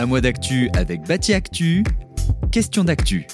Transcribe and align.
Un 0.00 0.06
mois 0.06 0.22
d'actu 0.22 0.70
avec 0.72 1.06
Bâti 1.06 1.34
Actu. 1.34 1.84
Question 2.50 2.84
d'actu. 2.84 3.26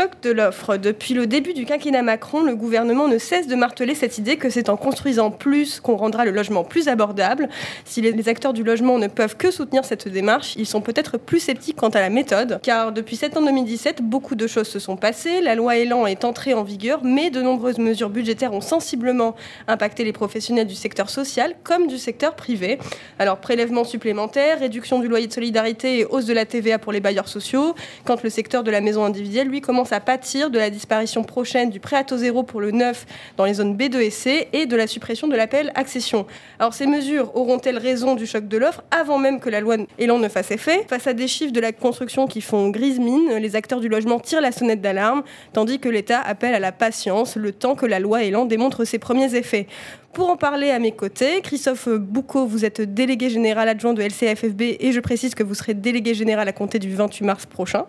Choc 0.00 0.12
de 0.22 0.30
l'offre. 0.30 0.78
Depuis 0.78 1.12
le 1.12 1.26
début 1.26 1.52
du 1.52 1.66
quinquennat 1.66 2.00
Macron, 2.00 2.42
le 2.42 2.56
gouvernement 2.56 3.06
ne 3.06 3.18
cesse 3.18 3.46
de 3.48 3.54
marteler 3.54 3.94
cette 3.94 4.16
idée 4.16 4.38
que 4.38 4.48
c'est 4.48 4.70
en 4.70 4.78
construisant 4.78 5.30
plus 5.30 5.78
qu'on 5.78 5.96
rendra 5.96 6.24
le 6.24 6.30
logement 6.30 6.64
plus 6.64 6.88
abordable. 6.88 7.50
Si 7.84 8.00
les 8.00 8.26
acteurs 8.30 8.54
du 8.54 8.62
logement 8.62 8.96
ne 8.96 9.08
peuvent 9.08 9.36
que 9.36 9.50
soutenir 9.50 9.84
cette 9.84 10.08
démarche, 10.08 10.54
ils 10.56 10.64
sont 10.64 10.80
peut-être 10.80 11.18
plus 11.18 11.40
sceptiques 11.40 11.76
quant 11.76 11.90
à 11.90 12.00
la 12.00 12.08
méthode, 12.08 12.60
car 12.62 12.92
depuis 12.92 13.16
septembre 13.16 13.48
2017, 13.48 14.00
beaucoup 14.00 14.36
de 14.36 14.46
choses 14.46 14.68
se 14.68 14.78
sont 14.78 14.96
passées. 14.96 15.42
La 15.42 15.54
loi 15.54 15.76
Elan 15.76 16.06
est 16.06 16.24
entrée 16.24 16.54
en 16.54 16.62
vigueur, 16.62 17.00
mais 17.04 17.28
de 17.28 17.42
nombreuses 17.42 17.78
mesures 17.78 18.08
budgétaires 18.08 18.54
ont 18.54 18.62
sensiblement 18.62 19.36
impacté 19.68 20.04
les 20.04 20.14
professionnels 20.14 20.66
du 20.66 20.76
secteur 20.76 21.10
social 21.10 21.54
comme 21.62 21.88
du 21.88 21.98
secteur 21.98 22.36
privé. 22.36 22.78
Alors 23.18 23.36
prélèvements 23.36 23.84
supplémentaires, 23.84 24.60
réduction 24.60 24.98
du 24.98 25.08
loyer 25.08 25.26
de 25.26 25.32
solidarité 25.34 25.98
et 25.98 26.04
hausse 26.06 26.24
de 26.24 26.32
la 26.32 26.46
TVA 26.46 26.78
pour 26.78 26.92
les 26.92 27.00
bailleurs 27.00 27.28
sociaux, 27.28 27.74
quand 28.06 28.22
le 28.22 28.30
secteur 28.30 28.64
de 28.64 28.70
la 28.70 28.80
maison 28.80 29.04
individuelle, 29.04 29.48
lui, 29.48 29.60
commence 29.60 29.89
à 29.92 30.00
pâtir 30.00 30.50
de 30.50 30.58
la 30.58 30.70
disparition 30.70 31.24
prochaine 31.24 31.70
du 31.70 31.80
prêt 31.80 31.96
à 31.96 32.04
taux 32.04 32.16
zéro 32.16 32.42
pour 32.42 32.60
le 32.60 32.70
neuf 32.70 33.06
dans 33.36 33.44
les 33.44 33.54
zones 33.54 33.76
B2 33.76 33.96
et 34.00 34.10
C 34.10 34.48
et 34.52 34.66
de 34.66 34.76
la 34.76 34.86
suppression 34.86 35.28
de 35.28 35.36
l'appel 35.36 35.72
accession. 35.74 36.26
Alors 36.58 36.74
ces 36.74 36.86
mesures 36.86 37.34
auront-elles 37.36 37.78
raison 37.78 38.14
du 38.14 38.26
choc 38.26 38.48
de 38.48 38.58
l'offre 38.58 38.82
avant 38.90 39.18
même 39.18 39.40
que 39.40 39.48
la 39.48 39.60
loi 39.60 39.76
Elan 39.98 40.18
ne 40.18 40.28
fasse 40.28 40.50
effet? 40.50 40.84
Face 40.88 41.06
à 41.06 41.12
des 41.12 41.28
chiffres 41.28 41.52
de 41.52 41.60
la 41.60 41.72
construction 41.72 42.26
qui 42.26 42.40
font 42.40 42.70
grise 42.70 42.98
mine, 42.98 43.34
les 43.36 43.56
acteurs 43.56 43.80
du 43.80 43.88
logement 43.88 44.20
tirent 44.20 44.40
la 44.40 44.52
sonnette 44.52 44.80
d'alarme, 44.80 45.22
tandis 45.52 45.78
que 45.78 45.88
l'État 45.88 46.20
appelle 46.20 46.54
à 46.54 46.60
la 46.60 46.72
patience 46.72 47.36
le 47.36 47.52
temps 47.52 47.74
que 47.74 47.86
la 47.86 47.98
loi 47.98 48.22
Elan 48.24 48.44
démontre 48.44 48.84
ses 48.84 48.98
premiers 48.98 49.34
effets. 49.34 49.66
Pour 50.12 50.28
en 50.28 50.36
parler 50.36 50.70
à 50.70 50.80
mes 50.80 50.90
côtés, 50.90 51.40
Christophe 51.40 51.88
Boucaud, 51.88 52.44
vous 52.44 52.64
êtes 52.64 52.80
délégué 52.80 53.30
général 53.30 53.68
adjoint 53.68 53.94
de 53.94 54.02
LCFFB 54.02 54.62
et 54.80 54.90
je 54.90 54.98
précise 54.98 55.36
que 55.36 55.44
vous 55.44 55.54
serez 55.54 55.72
délégué 55.72 56.14
général 56.14 56.48
à 56.48 56.52
compter 56.52 56.80
du 56.80 56.92
28 56.92 57.24
mars 57.24 57.46
prochain. 57.46 57.86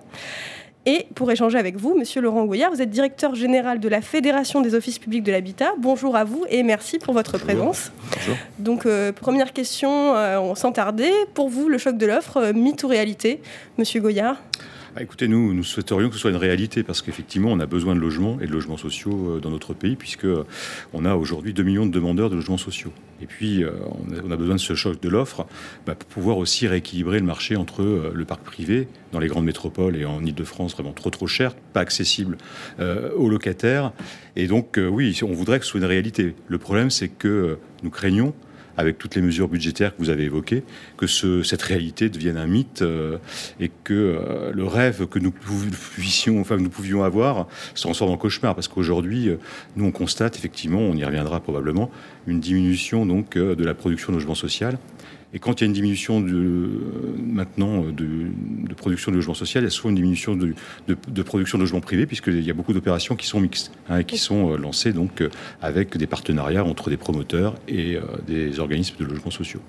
Et 0.87 1.05
pour 1.13 1.29
échanger 1.29 1.59
avec 1.59 1.77
vous, 1.77 1.95
Monsieur 1.95 2.21
Laurent 2.21 2.43
Gouillard, 2.45 2.71
vous 2.71 2.81
êtes 2.81 2.89
directeur 2.89 3.35
général 3.35 3.79
de 3.79 3.87
la 3.87 4.01
Fédération 4.01 4.61
des 4.61 4.73
offices 4.73 4.97
publics 4.97 5.21
de 5.23 5.31
l'habitat. 5.31 5.73
Bonjour 5.77 6.15
à 6.15 6.23
vous 6.23 6.43
et 6.49 6.63
merci 6.63 6.97
pour 6.97 7.13
votre 7.13 7.38
présence. 7.38 7.91
Bonjour. 8.15 8.35
Donc, 8.57 8.85
euh, 8.88 9.11
première 9.11 9.53
question, 9.53 10.15
euh, 10.15 10.39
on 10.39 10.55
s'en 10.55 10.71
tardait. 10.71 11.13
Pour 11.35 11.49
vous, 11.49 11.69
le 11.69 11.77
choc 11.77 11.97
de 11.97 12.07
l'offre, 12.07 12.38
euh, 12.38 12.53
mythe 12.53 12.83
ou 12.83 12.88
réalité 12.88 13.41
Monsieur 13.77 14.01
Goyard? 14.01 14.38
Ah, 14.95 15.03
écoutez, 15.03 15.30
nous, 15.30 15.53
nous 15.53 15.64
souhaiterions 15.64 16.09
que 16.09 16.16
ce 16.16 16.22
soit 16.22 16.31
une 16.31 16.36
réalité 16.36 16.84
parce 16.84 17.02
qu'effectivement, 17.02 17.50
on 17.52 17.59
a 17.61 17.66
besoin 17.66 17.95
de 17.95 18.02
logements 18.02 18.39
et 18.42 18.45
de 18.45 18.52
logements 18.52 18.75
sociaux 18.75 19.39
dans 19.39 19.50
notre 19.50 19.73
pays 19.73 19.95
puisque 19.95 20.28
on 20.92 21.06
a 21.06 21.16
aujourd'hui 21.16 21.53
2 21.53 21.64
millions 21.64 21.86
de 21.86 21.92
demandeurs 21.92 22.30
de 22.30 22.36
logements 22.36 22.58
sociaux. 22.58 22.92
Et 23.22 23.25
puis, 23.25 23.64
on 24.25 24.31
a, 24.31 24.36
besoin 24.36 24.56
de 24.56 24.59
ce 24.59 24.73
choc 24.73 25.02
de 25.02 25.08
l'offre 25.08 25.45
bah, 25.86 25.95
pour 25.95 26.09
pouvoir 26.09 26.38
aussi 26.38 26.67
rééquilibrer 26.67 27.19
le 27.19 27.25
marché 27.25 27.56
entre 27.56 28.12
le 28.14 28.25
parc 28.25 28.42
privé 28.42 28.89
dans 29.14 29.19
les 29.19 29.28
grandes 29.28 29.45
métropoles 29.45 29.95
et 29.95 30.03
en 30.03 30.25
Ile-de-France 30.25 30.73
vraiment 30.73 30.94
trop 30.94 31.09
trop 31.09 31.28
cher, 31.28 31.56
pas 31.56 31.80
accessible 31.81 32.38
aux 32.80 33.30
locataires. 33.30 33.94
Et 34.36 34.47
donc, 34.47 34.78
oui, 34.78 35.17
on 35.23 35.34
voudrait 35.34 35.59
que 35.59 35.66
ce 35.66 35.72
soit 35.72 35.80
une 35.80 35.86
réalité. 35.86 36.36
Le 36.47 36.58
problème, 36.58 36.89
c'est 36.89 37.09
que 37.09 37.59
nous 37.84 37.92
craignons 37.92 38.34
avec 38.81 38.97
toutes 38.97 39.15
les 39.15 39.21
mesures 39.21 39.47
budgétaires 39.47 39.95
que 39.95 39.99
vous 39.99 40.09
avez 40.09 40.23
évoquées, 40.23 40.63
que 40.97 41.07
ce, 41.07 41.43
cette 41.43 41.61
réalité 41.61 42.09
devienne 42.09 42.37
un 42.37 42.47
mythe 42.47 42.81
euh, 42.81 43.17
et 43.59 43.71
que 43.83 43.93
euh, 43.93 44.51
le 44.53 44.65
rêve 44.65 45.07
que 45.07 45.19
nous 45.19 45.31
pouvions, 45.31 47.03
avoir 47.03 47.47
se 47.73 47.83
transforme 47.83 48.11
en 48.11 48.17
cauchemar. 48.17 48.55
Parce 48.55 48.67
qu'aujourd'hui, 48.67 49.29
euh, 49.29 49.38
nous, 49.75 49.85
on 49.85 49.91
constate 49.91 50.35
effectivement, 50.35 50.79
on 50.79 50.95
y 50.95 51.05
reviendra 51.05 51.39
probablement, 51.39 51.89
une 52.27 52.39
diminution 52.39 53.05
donc 53.05 53.38
de 53.38 53.63
la 53.63 53.73
production 53.73 54.11
de 54.11 54.17
logement 54.17 54.35
social 54.35 54.77
et 55.33 55.39
quand 55.39 55.61
il 55.61 55.63
y 55.63 55.65
a 55.65 55.67
une 55.67 55.73
diminution 55.73 56.19
de, 56.19 56.69
maintenant 57.17 57.83
de, 57.83 58.73
production 58.75 59.11
de 59.11 59.17
logement 59.17 59.33
social, 59.33 59.63
il 59.63 59.67
y 59.67 59.67
a 59.67 59.71
souvent 59.71 59.89
une 59.89 59.95
diminution 59.95 60.35
de, 60.35 61.23
production 61.23 61.57
de 61.57 61.63
logement 61.63 61.79
privé, 61.79 62.06
puisqu'il 62.06 62.44
y 62.44 62.50
a 62.50 62.53
beaucoup 62.53 62.73
d'opérations 62.73 63.16
qui 63.16 63.28
sont 63.28 63.39
mixtes, 63.39 63.72
hein, 63.89 64.03
qui 64.03 64.17
sont 64.17 64.51
euh, 64.51 64.57
lancées 64.57 64.91
donc, 64.91 65.22
euh, 65.22 65.29
avec 65.61 65.95
des 65.95 66.07
partenariats 66.07 66.66
entre 66.66 66.89
des 66.89 66.97
promoteurs 66.97 67.56
et 67.67 67.95
euh, 67.95 68.01
des 68.28 68.59
organismes 68.59 68.95
de 69.00 69.06
logements 69.06 69.31
sociaux. 69.31 69.61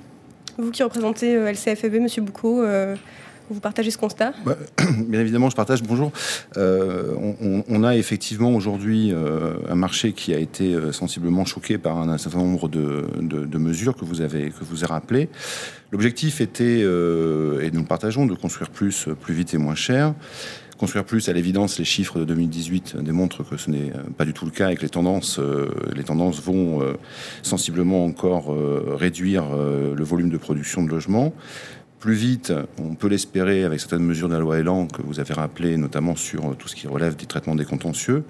Vous 0.59 0.70
qui 0.70 0.82
représentez 0.82 1.37
LCFEB, 1.37 1.94
Monsieur 2.00 2.22
Vous 3.52 3.60
partagez 3.60 3.90
ce 3.90 3.98
constat? 3.98 4.32
Bah, 4.46 4.56
Bien 5.08 5.20
évidemment, 5.20 5.50
je 5.50 5.56
partage. 5.56 5.82
Bonjour. 5.82 6.10
Euh, 6.56 7.14
on, 7.68 7.84
a 7.84 7.96
effectivement 7.96 8.54
aujourd'hui 8.54 9.12
euh, 9.12 9.56
un 9.68 9.74
marché 9.74 10.12
qui 10.12 10.32
a 10.32 10.38
été 10.38 10.74
euh, 10.74 10.90
sensiblement 10.90 11.44
choqué 11.44 11.76
par 11.76 11.98
un, 11.98 12.16
certain 12.16 12.38
nombre 12.38 12.68
de, 12.68 13.58
mesures 13.58 13.94
que 13.94 14.06
vous 14.06 14.22
avez 14.22 14.50
que 14.50 14.64
vous 14.64 14.84
avez 14.84 14.92
rappelées. 14.92 15.28
L'objectif 15.90 16.40
était, 16.40 16.80
et 16.80 17.70
nous 17.72 17.80
le 17.80 17.86
partageons, 17.86 18.24
de 18.24 18.34
construire 18.34 18.70
plus, 18.70 19.08
plus 19.20 19.34
vite 19.34 19.52
et 19.52 19.58
moins 19.58 19.74
cher. 19.74 20.14
Construire 20.78 21.04
plus, 21.04 21.28
à 21.28 21.32
l'évidence, 21.32 21.78
les 21.78 21.84
chiffres 21.84 22.19
de 22.19 22.24
2018 22.24 22.96
démontrent 22.96 23.44
que 23.44 23.56
ce 23.56 23.70
n'est 23.70 23.92
pas 24.16 24.24
du 24.24 24.32
tout 24.32 24.46
le 24.46 24.50
cas 24.50 24.70
et 24.70 24.76
que 24.76 24.82
les 24.82 24.88
tendances, 24.88 25.38
les 25.94 26.02
tendances 26.02 26.40
vont 26.42 26.80
sensiblement 27.42 28.04
encore 28.06 28.56
réduire 28.98 29.44
le 29.54 30.02
volume 30.02 30.30
de 30.30 30.38
production 30.38 30.82
de 30.82 30.88
logements 30.88 31.34
plus 32.02 32.14
vite, 32.14 32.52
on 32.78 32.96
peut 32.96 33.06
l'espérer 33.06 33.62
avec 33.62 33.78
certaines 33.78 34.02
mesures 34.02 34.28
de 34.28 34.34
la 34.34 34.40
loi 34.40 34.58
Elan 34.58 34.88
que 34.88 35.02
vous 35.02 35.20
avez 35.20 35.34
rappelées, 35.34 35.76
notamment 35.76 36.16
sur 36.16 36.56
tout 36.56 36.66
ce 36.66 36.74
qui 36.74 36.88
relève 36.88 37.14
du 37.14 37.28
traitement 37.28 37.54
des 37.54 37.64
contentieux. 37.64 38.24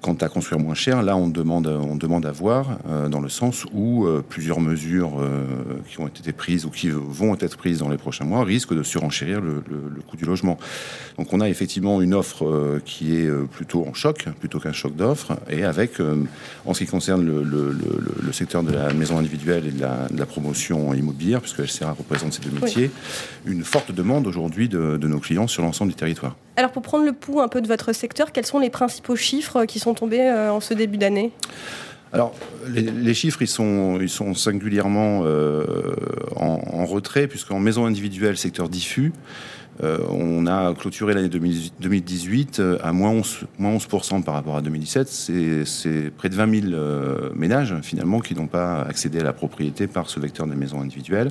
Quant 0.00 0.14
à 0.14 0.30
construire 0.30 0.58
moins 0.58 0.74
cher, 0.74 1.02
là, 1.02 1.18
on 1.18 1.28
demande, 1.28 1.66
on 1.66 1.96
demande 1.96 2.24
à 2.24 2.32
voir 2.32 2.78
euh, 2.88 3.10
dans 3.10 3.20
le 3.20 3.28
sens 3.28 3.66
où 3.74 4.06
euh, 4.06 4.24
plusieurs 4.26 4.58
mesures 4.58 5.20
euh, 5.20 5.44
qui 5.86 6.00
ont 6.00 6.06
été 6.06 6.32
prises 6.32 6.64
ou 6.64 6.70
qui 6.70 6.88
vont 6.88 7.34
être 7.34 7.58
prises 7.58 7.80
dans 7.80 7.90
les 7.90 7.98
prochains 7.98 8.24
mois 8.24 8.42
risquent 8.42 8.74
de 8.74 8.82
surenchérir 8.82 9.42
le, 9.42 9.62
le, 9.68 10.00
coût 10.00 10.16
du 10.16 10.24
logement. 10.24 10.58
Donc, 11.18 11.30
on 11.34 11.42
a 11.42 11.48
effectivement 11.50 12.00
une 12.00 12.14
offre 12.14 12.80
qui 12.86 13.14
est 13.16 13.30
plutôt 13.50 13.86
en 13.86 13.92
choc, 13.92 14.28
plutôt 14.40 14.60
qu'un 14.60 14.72
choc 14.72 14.96
d'offre, 14.96 15.36
et 15.50 15.64
avec, 15.64 16.00
en 16.64 16.72
ce 16.72 16.84
qui 16.84 16.90
concerne 16.90 17.22
le, 17.26 17.42
le, 17.42 18.32
secteur 18.32 18.62
de 18.62 18.72
la 18.72 18.94
maison 18.94 19.18
individuelle 19.18 19.66
et 19.66 19.72
de 19.72 19.80
la, 19.82 20.08
de 20.08 20.18
la 20.18 20.24
promotion 20.24 20.94
immobilière, 20.94 21.42
puisque 21.42 21.58
LCRA 21.58 21.92
représente 21.92 22.32
ces 22.32 22.40
deux 22.40 22.58
métiers 22.58 22.90
une 23.46 23.64
forte 23.64 23.92
demande 23.92 24.26
aujourd'hui 24.26 24.68
de, 24.68 24.96
nos 24.96 25.18
clients 25.18 25.46
sur 25.46 25.62
l'ensemble 25.62 25.90
du 25.90 25.96
territoire. 25.96 26.36
Alors 26.56 26.72
pour 26.72 26.82
prendre 26.82 27.04
le 27.04 27.12
pouls 27.12 27.40
un 27.40 27.48
peu 27.48 27.60
de 27.60 27.68
votre 27.68 27.92
secteur, 27.92 28.32
quels 28.32 28.46
sont 28.46 28.58
les 28.58 28.70
principaux 28.70 29.16
chiffres 29.16 29.64
qui 29.64 29.78
sont 29.78 29.94
tombés 29.94 30.22
euh, 30.22 30.52
en 30.52 30.60
ce 30.60 30.74
début 30.74 30.98
d'année? 30.98 31.32
Alors, 32.12 32.34
les, 32.66 33.14
chiffres, 33.14 33.40
ils 33.40 33.48
sont, 33.48 33.98
ils 34.00 34.08
sont 34.08 34.34
singulièrement 34.34 35.22
euh, 35.24 35.64
en, 36.34 36.60
en, 36.72 36.84
retrait, 36.84 37.28
puisqu'en 37.28 37.60
maison 37.60 37.86
individuelle, 37.86 38.36
secteur 38.36 38.68
diffus, 38.68 39.12
euh, 39.12 39.59
on 39.82 40.46
a 40.46 40.74
clôturé 40.74 41.14
l'année 41.14 41.28
2018 41.28 42.60
euh, 42.60 42.78
à 42.82 42.92
moins 42.92 43.12
11%, 43.14 43.44
moins 43.58 43.72
11 43.72 43.86
par 44.24 44.34
rapport 44.34 44.56
à 44.56 44.62
2017. 44.62 45.08
C'est 45.08 46.10
près 46.16 46.28
de 46.28 46.34
20 46.34 46.60
000 46.60 46.72
euh, 46.72 47.30
ménages 47.34 47.74
finalement 47.82 48.20
qui 48.20 48.34
n'ont 48.34 48.46
pas 48.46 48.82
accédé 48.82 49.20
à 49.20 49.24
la 49.24 49.32
propriété 49.32 49.86
par 49.86 50.10
ce 50.10 50.20
vecteur 50.20 50.46
des 50.46 50.56
maisons 50.56 50.80
individuelles. 50.80 51.30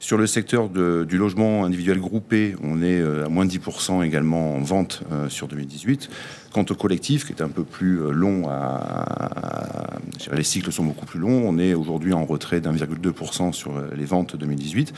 Sur 0.00 0.18
le 0.18 0.26
secteur 0.26 0.68
du 0.68 1.18
logement 1.18 1.64
individuel 1.64 1.98
groupé, 1.98 2.54
on 2.62 2.82
est 2.82 3.02
à 3.02 3.28
moins 3.28 3.46
10% 3.46 4.04
également 4.04 4.56
en 4.56 4.60
vente 4.60 5.02
sur 5.28 5.48
2018. 5.48 6.08
Quant 6.52 6.64
au 6.70 6.74
collectif, 6.74 7.26
qui 7.26 7.32
est 7.32 7.42
un 7.42 7.48
peu 7.48 7.64
plus 7.64 7.98
long 8.10 8.48
à, 8.48 9.98
les 10.32 10.42
cycles 10.42 10.72
sont 10.72 10.84
beaucoup 10.84 11.06
plus 11.06 11.20
longs. 11.20 11.42
On 11.46 11.58
est 11.58 11.74
aujourd'hui 11.74 12.12
en 12.12 12.24
retrait 12.24 12.60
d'1,2% 12.60 13.52
sur 13.52 13.72
les 13.94 14.04
ventes 14.04 14.36
2018, 14.36 14.92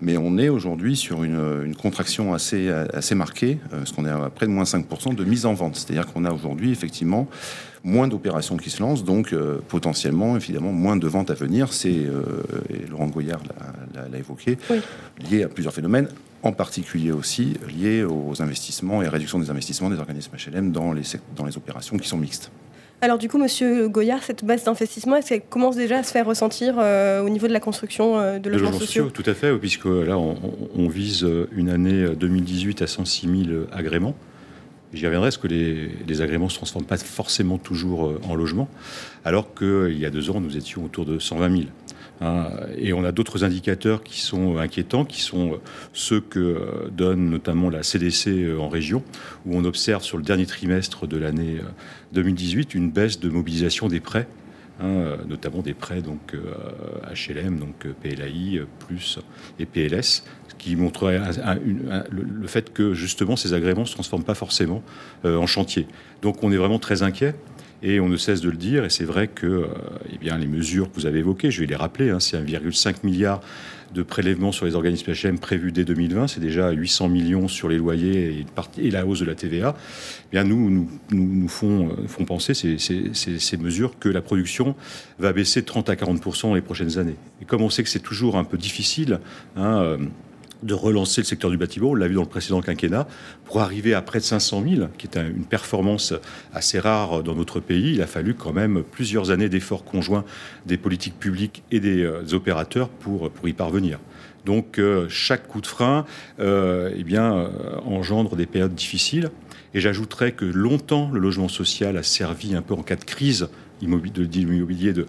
mais 0.00 0.16
on 0.16 0.38
est 0.38 0.48
aujourd'hui 0.48 0.96
sur 0.96 1.24
une, 1.24 1.62
une 1.64 1.76
contraction 1.76 2.34
assez, 2.34 2.68
assez 2.92 3.14
marqué, 3.14 3.58
euh, 3.72 3.78
parce 3.78 3.92
qu'on 3.92 4.04
est 4.04 4.10
à 4.10 4.30
près 4.30 4.46
de 4.46 4.50
moins 4.50 4.64
5% 4.64 5.14
de 5.14 5.24
mise 5.24 5.46
en 5.46 5.54
vente. 5.54 5.76
C'est-à-dire 5.76 6.06
qu'on 6.06 6.24
a 6.24 6.32
aujourd'hui 6.32 6.70
effectivement 6.70 7.28
moins 7.84 8.06
d'opérations 8.06 8.56
qui 8.56 8.70
se 8.70 8.80
lancent, 8.80 9.04
donc 9.04 9.32
euh, 9.32 9.58
potentiellement, 9.68 10.36
évidemment, 10.36 10.72
moins 10.72 10.96
de 10.96 11.06
ventes 11.08 11.30
à 11.30 11.34
venir. 11.34 11.72
C'est, 11.72 11.90
euh, 11.90 12.22
et 12.70 12.86
Laurent 12.88 13.08
Goyard 13.08 13.42
l'a 13.94 14.18
évoqué, 14.18 14.58
lié 15.30 15.42
à 15.42 15.48
plusieurs 15.48 15.74
phénomènes, 15.74 16.08
en 16.42 16.52
particulier 16.52 17.12
aussi 17.12 17.54
liés 17.68 18.04
aux 18.04 18.42
investissements 18.42 19.02
et 19.02 19.08
réduction 19.08 19.38
des 19.38 19.50
investissements 19.50 19.90
des 19.90 19.98
organismes 19.98 20.32
HLM 20.36 20.72
dans 20.72 20.92
les, 20.92 21.02
dans 21.36 21.44
les 21.44 21.56
opérations 21.56 21.96
qui 21.96 22.08
sont 22.08 22.18
mixtes. 22.18 22.50
Alors 23.00 23.18
du 23.18 23.28
coup, 23.28 23.38
Monsieur 23.38 23.88
Goyard, 23.88 24.22
cette 24.22 24.44
baisse 24.44 24.64
d'investissement, 24.64 25.16
est-ce 25.16 25.30
qu'elle 25.30 25.42
commence 25.42 25.74
déjà 25.74 25.98
à 25.98 26.02
se 26.04 26.12
faire 26.12 26.24
ressentir 26.24 26.76
euh, 26.78 27.20
au 27.20 27.28
niveau 27.28 27.48
de 27.48 27.52
la 27.52 27.58
construction 27.58 28.18
euh, 28.18 28.38
de 28.38 28.48
logements, 28.48 28.72
sociaux, 28.72 29.10
Tout 29.12 29.24
à 29.26 29.34
fait, 29.34 29.52
puisque 29.58 29.86
là, 29.86 30.16
on, 30.16 30.88
vise 30.88 31.26
une 31.50 31.68
année 31.68 32.14
2018 32.14 32.82
à 32.82 32.86
106 32.86 33.46
000 33.46 33.60
agréments. 33.72 34.14
J'y 34.94 35.06
reviendrai, 35.06 35.28
parce 35.28 35.38
que 35.38 35.48
les, 35.48 36.20
agréments 36.20 36.46
ne 36.46 36.50
se 36.50 36.56
transforment 36.56 36.84
pas 36.84 36.98
forcément 36.98 37.56
toujours 37.56 38.06
euh, 38.06 38.20
en 38.28 38.34
logement, 38.34 38.68
alors 39.24 39.54
qu'il 39.54 39.98
y 39.98 40.04
a 40.04 40.10
deux 40.10 40.30
ans, 40.30 40.40
nous 40.40 40.56
étions 40.56 40.84
autour 40.84 41.06
de 41.06 41.18
120 41.18 41.50
000. 41.50 41.62
Hein, 42.22 42.50
et 42.78 42.92
on 42.92 43.04
a 43.04 43.10
d'autres 43.10 43.42
indicateurs 43.42 44.04
qui 44.04 44.20
sont 44.20 44.58
inquiétants, 44.58 45.04
qui 45.04 45.20
sont 45.20 45.58
ceux 45.92 46.20
que 46.20 46.38
euh, 46.38 46.88
donne 46.92 47.28
notamment 47.28 47.68
la 47.68 47.82
CDC 47.82 48.28
euh, 48.28 48.58
en 48.58 48.68
région, 48.68 49.02
où 49.44 49.56
on 49.56 49.64
observe 49.64 50.04
sur 50.04 50.18
le 50.18 50.22
dernier 50.22 50.46
trimestre 50.46 51.08
de 51.08 51.16
l'année 51.16 51.58
2018 52.12 52.74
une 52.74 52.90
baisse 52.90 53.18
de 53.18 53.28
mobilisation 53.28 53.88
des 53.88 53.98
prêts 53.98 54.28
hein, 54.80 55.16
notamment 55.28 55.62
des 55.62 55.74
prêts 55.74 56.00
donc 56.00 56.36
HLM, 57.12 57.58
donc 57.58 57.86
PLAI 58.02 58.62
plus 58.86 59.18
et 59.58 59.66
PLS, 59.66 60.24
qui 60.58 60.76
montrerait 60.76 61.20
le, 62.10 62.46
fait 62.46 62.72
que 62.72 62.94
justement 62.94 63.34
ces 63.34 63.52
agréments 63.52 63.82
ne 63.82 63.86
se 63.86 63.94
transforment 63.94 64.24
pas 64.24 64.34
forcément 64.34 64.82
en 65.24 65.46
chantier. 65.46 65.86
Donc 66.20 66.42
on 66.42 66.52
est 66.52 66.56
vraiment 66.56 66.78
très 66.78 67.02
inquiet. 67.02 67.34
Et 67.82 68.00
on 68.00 68.08
ne 68.08 68.16
cesse 68.16 68.40
de 68.40 68.50
le 68.50 68.56
dire, 68.56 68.84
et 68.84 68.90
c'est 68.90 69.04
vrai 69.04 69.28
que 69.28 69.66
eh 70.12 70.18
bien, 70.18 70.38
les 70.38 70.46
mesures 70.46 70.90
que 70.90 70.94
vous 70.94 71.06
avez 71.06 71.18
évoquées, 71.18 71.50
je 71.50 71.60
vais 71.60 71.66
les 71.66 71.76
rappeler, 71.76 72.10
hein, 72.10 72.20
c'est 72.20 72.36
1,5 72.36 72.96
milliard 73.02 73.40
de 73.92 74.02
prélèvements 74.02 74.52
sur 74.52 74.66
les 74.66 74.74
organismes 74.74 75.12
HM 75.12 75.38
prévus 75.38 75.72
dès 75.72 75.84
2020. 75.84 76.28
C'est 76.28 76.40
déjà 76.40 76.70
800 76.70 77.08
millions 77.08 77.48
sur 77.48 77.68
les 77.68 77.78
loyers 77.78 78.46
et, 78.78 78.90
la 78.90 79.06
hausse 79.06 79.20
de 79.20 79.24
la 79.24 79.34
TVA. 79.34 79.74
Eh 80.32 80.42
nous, 80.44 80.88
nous, 81.10 81.48
font, 81.48 81.90
euh, 81.90 82.24
penser 82.24 82.54
ces, 82.54 82.78
ces, 82.78 83.56
mesures 83.56 83.98
que 83.98 84.08
la 84.08 84.22
production 84.22 84.74
va 85.18 85.32
baisser 85.32 85.60
de 85.60 85.66
30 85.66 85.90
à 85.90 85.94
40% 85.94 86.42
dans 86.42 86.54
les 86.54 86.62
prochaines 86.62 86.98
années. 86.98 87.16
Et 87.40 87.44
comme 87.44 87.62
on 87.62 87.70
sait 87.70 87.82
que 87.82 87.88
c'est 87.88 88.00
toujours 88.00 88.36
un 88.36 88.44
peu 88.44 88.56
difficile, 88.56 89.20
hein, 89.56 89.82
euh, 89.82 89.98
de 90.62 90.74
relancer 90.74 91.20
le 91.20 91.26
secteur 91.26 91.50
du 91.50 91.56
bâtiment, 91.56 91.90
on 91.90 91.94
l'a 91.94 92.08
vu 92.08 92.14
dans 92.14 92.22
le 92.22 92.28
précédent 92.28 92.60
quinquennat, 92.60 93.06
pour 93.44 93.60
arriver 93.60 93.94
à 93.94 94.02
près 94.02 94.18
de 94.18 94.24
500 94.24 94.64
000, 94.68 94.88
qui 94.98 95.06
est 95.06 95.16
une 95.16 95.44
performance 95.44 96.14
assez 96.52 96.78
rare 96.78 97.22
dans 97.22 97.34
notre 97.34 97.60
pays. 97.60 97.94
Il 97.94 98.02
a 98.02 98.06
fallu 98.06 98.34
quand 98.34 98.52
même 98.52 98.82
plusieurs 98.82 99.30
années 99.30 99.48
d'efforts 99.48 99.84
conjoints 99.84 100.24
des 100.66 100.76
politiques 100.76 101.18
publiques 101.18 101.62
et 101.70 101.80
des, 101.80 102.02
euh, 102.02 102.22
opérateurs 102.32 102.88
pour, 102.88 103.30
pour 103.30 103.48
y 103.48 103.52
parvenir. 103.52 103.98
Donc 104.44 104.78
euh, 104.78 105.06
chaque 105.08 105.46
coup 105.46 105.60
de 105.60 105.66
frein 105.66 106.04
euh, 106.40 106.90
eh 106.96 107.04
bien, 107.04 107.50
engendre 107.84 108.36
des 108.36 108.46
périodes 108.46 108.74
difficiles. 108.74 109.30
Et 109.74 109.80
j'ajouterais 109.80 110.32
que 110.32 110.44
longtemps, 110.44 111.10
le 111.10 111.18
logement 111.18 111.48
social 111.48 111.96
a 111.96 112.02
servi 112.02 112.54
un 112.54 112.62
peu 112.62 112.74
en 112.74 112.82
cas 112.82 112.96
de 112.96 113.04
crise 113.04 113.48
de 113.82 114.22
l'immobilier, 114.22 114.92
de, 114.92 115.06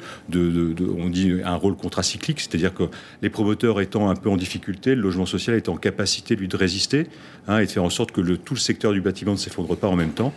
on 0.98 1.10
dit 1.10 1.34
un 1.44 1.56
rôle 1.56 1.76
contracyclique, 1.76 2.40
c'est-à-dire 2.40 2.74
que 2.74 2.84
les 3.22 3.30
promoteurs 3.30 3.82
étant 3.82 4.10
un 4.10 4.16
peu 4.16 4.30
en 4.30 4.38
difficulté, 4.38 4.96
le 4.96 5.02
logement 5.02 5.26
social 5.26 5.56
est 5.56 5.70
en 5.70 5.78
capacité, 5.78 6.36
lui, 6.36 6.48
de 6.48 6.58
résister 6.58 7.08
hein, 7.48 7.60
et 7.60 7.66
de 7.66 7.72
faire 7.72 7.84
en 7.84 7.90
sorte 7.90 8.12
que 8.12 8.22
tout 8.22 8.54
le 8.54 8.60
secteur 8.60 8.94
du 8.94 9.02
bâtiment 9.02 9.34
ne 9.34 9.38
s'effondre 9.38 9.76
pas 9.76 9.88
en 9.88 9.96
même 9.96 10.14
temps. 10.14 10.34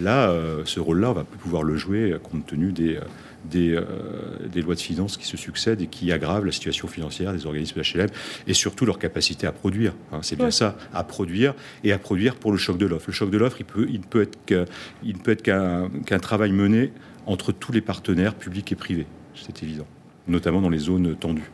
Là, 0.00 0.30
euh, 0.30 0.62
ce 0.64 0.80
rôle-là, 0.80 1.10
on 1.10 1.14
va 1.14 1.24
plus 1.24 1.38
pouvoir 1.38 1.62
le 1.62 1.76
jouer 1.76 2.12
euh, 2.12 2.18
compte 2.18 2.46
tenu 2.46 2.72
des, 2.72 2.98
euh, 3.54 3.82
des, 4.52 4.62
lois 4.62 4.74
de 4.74 4.80
finances 4.80 5.16
qui 5.16 5.26
se 5.26 5.36
succèdent 5.36 5.80
et 5.80 5.86
qui 5.86 6.10
aggravent 6.12 6.44
la 6.44 6.52
situation 6.52 6.88
financière 6.88 7.32
des 7.32 7.46
organismes 7.46 7.80
HLM 7.80 8.08
et 8.46 8.54
surtout 8.54 8.86
leur 8.86 8.98
capacité 8.98 9.46
à 9.46 9.52
produire. 9.52 9.94
Hein. 10.12 10.20
c'est 10.22 10.36
bien 10.36 10.50
ça, 10.50 10.76
à 10.92 11.04
produire 11.04 11.54
et 11.84 11.92
à 11.92 11.98
produire 11.98 12.36
pour 12.36 12.52
le 12.52 12.58
choc 12.58 12.78
de 12.78 12.86
l'offre. 12.86 13.06
Le 13.08 13.12
choc 13.12 13.30
de 13.30 13.38
l'offre, 13.38 13.58
il 13.60 13.64
peut, 13.64 13.86
il 13.88 14.00
peut 15.18 15.30
être 15.32 15.42
qu'un 15.42 16.18
travail 16.18 16.52
mené 16.52 16.92
entre 17.26 17.52
tous 17.52 17.72
les 17.72 17.80
partenaires 17.80 18.34
publics 18.34 18.70
et 18.72 18.76
privés, 18.76 19.06
c'est 19.34 19.62
évident, 19.62 19.86
notamment 20.28 20.60
dans 20.60 20.70
les 20.70 20.78
zones 20.78 21.16
tendues. 21.16 21.50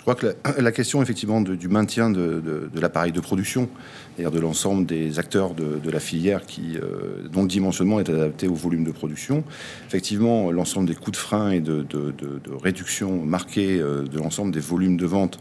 Je 0.00 0.02
crois 0.04 0.14
que 0.14 0.34
la, 0.58 0.72
question 0.72 1.02
effectivement 1.02 1.42
du 1.42 1.68
maintien 1.68 2.08
de, 2.08 2.70
l'appareil 2.80 3.12
de 3.12 3.20
production, 3.20 3.68
c'est-à-dire 4.16 4.30
de 4.30 4.40
l'ensemble 4.40 4.86
des 4.86 5.18
acteurs 5.18 5.52
de, 5.52 5.90
la 5.90 6.00
filière 6.00 6.40
euh, 6.58 7.28
dont 7.30 7.42
le 7.42 7.48
dimensionnement 7.48 8.00
est 8.00 8.08
adapté 8.08 8.48
au 8.48 8.54
volume 8.54 8.84
de 8.84 8.92
production, 8.92 9.44
effectivement 9.86 10.50
l'ensemble 10.52 10.88
des 10.88 10.94
coûts 10.94 11.10
de 11.10 11.16
frein 11.16 11.50
et 11.50 11.60
de, 11.60 11.84
réduction 12.62 13.22
marquée 13.26 13.78
euh, 13.78 14.04
de 14.04 14.18
l'ensemble 14.18 14.52
des 14.52 14.60
volumes 14.60 14.96
de 14.96 15.04
vente 15.04 15.38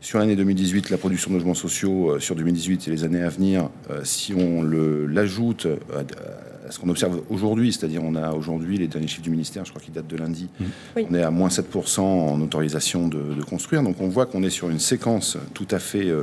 sur 0.00 0.18
l'année 0.18 0.36
2018, 0.36 0.88
la 0.88 0.96
production 0.96 1.30
de 1.30 1.36
logements 1.36 1.52
sociaux 1.52 2.12
euh, 2.12 2.20
sur 2.20 2.36
2018 2.36 2.88
et 2.88 2.90
les 2.90 3.04
années 3.04 3.22
à 3.22 3.28
venir, 3.28 3.68
si 4.02 4.32
on 4.32 4.62
l'ajoute 4.62 5.66
ce 6.70 6.78
qu'on 6.78 6.88
observe 6.88 7.22
aujourd'hui, 7.30 7.72
c'est-à-dire 7.72 8.02
on 8.02 8.14
a 8.14 8.32
aujourd'hui 8.32 8.78
les 8.78 8.88
derniers 8.88 9.06
chiffres 9.06 9.22
du 9.22 9.30
ministère, 9.30 9.64
je 9.64 9.70
crois 9.70 9.82
qu'ils 9.82 9.92
datent 9.92 10.06
de 10.06 10.16
lundi, 10.16 10.48
mmh. 10.58 10.64
on 11.10 11.14
est 11.14 11.22
à 11.22 11.30
moins 11.30 11.48
7% 11.48 12.00
en 12.00 12.40
autorisation 12.40 13.08
de, 13.08 13.42
construire, 13.44 13.82
donc 13.82 14.00
on 14.00 14.08
voit 14.08 14.26
qu'on 14.26 14.42
est 14.42 14.50
sur 14.50 14.70
une 14.70 14.78
séquence 14.78 15.36
tout 15.52 15.66
à 15.70 15.78
fait, 15.78 16.08
euh, 16.08 16.22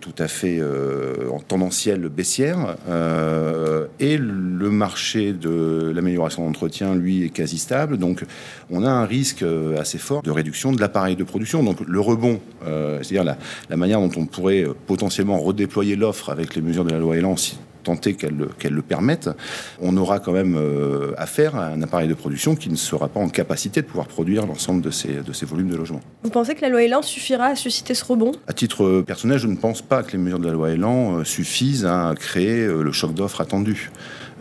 tout 0.00 0.14
à 0.18 0.28
fait 0.28 0.58
euh, 0.60 1.28
en 1.32 1.40
tendancielle 1.40 2.08
baissière, 2.08 2.76
euh, 2.88 3.86
et 3.98 4.16
le 4.16 4.70
marché 4.70 5.32
de 5.32 5.92
l'amélioration 5.94 6.44
d'entretien, 6.44 6.94
lui, 6.94 7.24
est 7.24 7.30
quasi 7.30 7.58
stable, 7.58 7.98
donc 7.98 8.24
on 8.70 8.84
a 8.84 8.90
un 8.90 9.04
risque 9.04 9.44
assez 9.78 9.98
fort 9.98 10.22
de 10.22 10.30
réduction 10.30 10.72
de 10.72 10.80
l'appareil 10.80 11.16
de 11.16 11.24
production, 11.24 11.62
donc 11.62 11.78
le 11.86 12.00
rebond, 12.00 12.40
c'est-à-dire 12.64 13.24
la, 13.24 13.36
la, 13.68 13.76
manière 13.76 14.00
dont 14.00 14.10
on 14.16 14.26
pourrait 14.26 14.66
potentiellement 14.86 15.38
redéployer 15.38 15.96
l'offre 15.96 16.30
avec 16.30 16.54
les 16.54 16.62
mesures 16.62 16.84
de 16.84 16.90
la 16.90 16.98
loi 16.98 17.16
Elan, 17.16 17.36
tenter 17.86 18.14
qu'elle 18.14 18.74
le 18.74 18.82
permette, 18.82 19.30
on 19.80 19.96
aura 19.96 20.18
quand 20.18 20.32
même 20.32 20.56
euh, 20.56 21.12
affaire 21.16 21.54
à 21.54 21.66
un 21.68 21.82
appareil 21.82 22.08
de 22.08 22.14
production 22.14 22.56
qui 22.56 22.68
ne 22.68 22.76
sera 22.76 23.08
pas 23.08 23.20
en 23.20 23.28
capacité 23.28 23.80
de 23.80 23.86
pouvoir 23.86 24.08
produire 24.08 24.44
l'ensemble 24.44 24.82
de 24.82 24.90
ces, 24.90 25.22
de 25.28 25.32
ces 25.32 25.46
volumes 25.46 25.70
de 25.70 25.76
logements. 25.76 26.00
Vous 26.24 26.30
pensez 26.30 26.54
que 26.56 26.62
la 26.62 26.68
loi 26.68 26.82
Elan 26.82 27.02
suffira 27.02 27.46
à 27.46 27.54
susciter 27.54 27.94
ce 27.94 28.04
rebond? 28.04 28.32
À 28.48 28.52
titre 28.52 29.02
personnel, 29.06 29.38
je 29.38 29.46
ne 29.46 29.56
pense 29.56 29.82
pas 29.82 30.02
que 30.02 30.12
les 30.12 30.18
mesures 30.18 30.40
de 30.40 30.46
la 30.46 30.52
loi 30.52 30.70
Elan 30.70 31.18
euh, 31.18 31.24
suffisent 31.24 31.86
à 31.86 32.12
créer 32.18 32.64
euh, 32.64 32.82
le 32.82 32.92
choc 32.92 33.14
d'offres 33.14 33.40
attendu. 33.40 33.90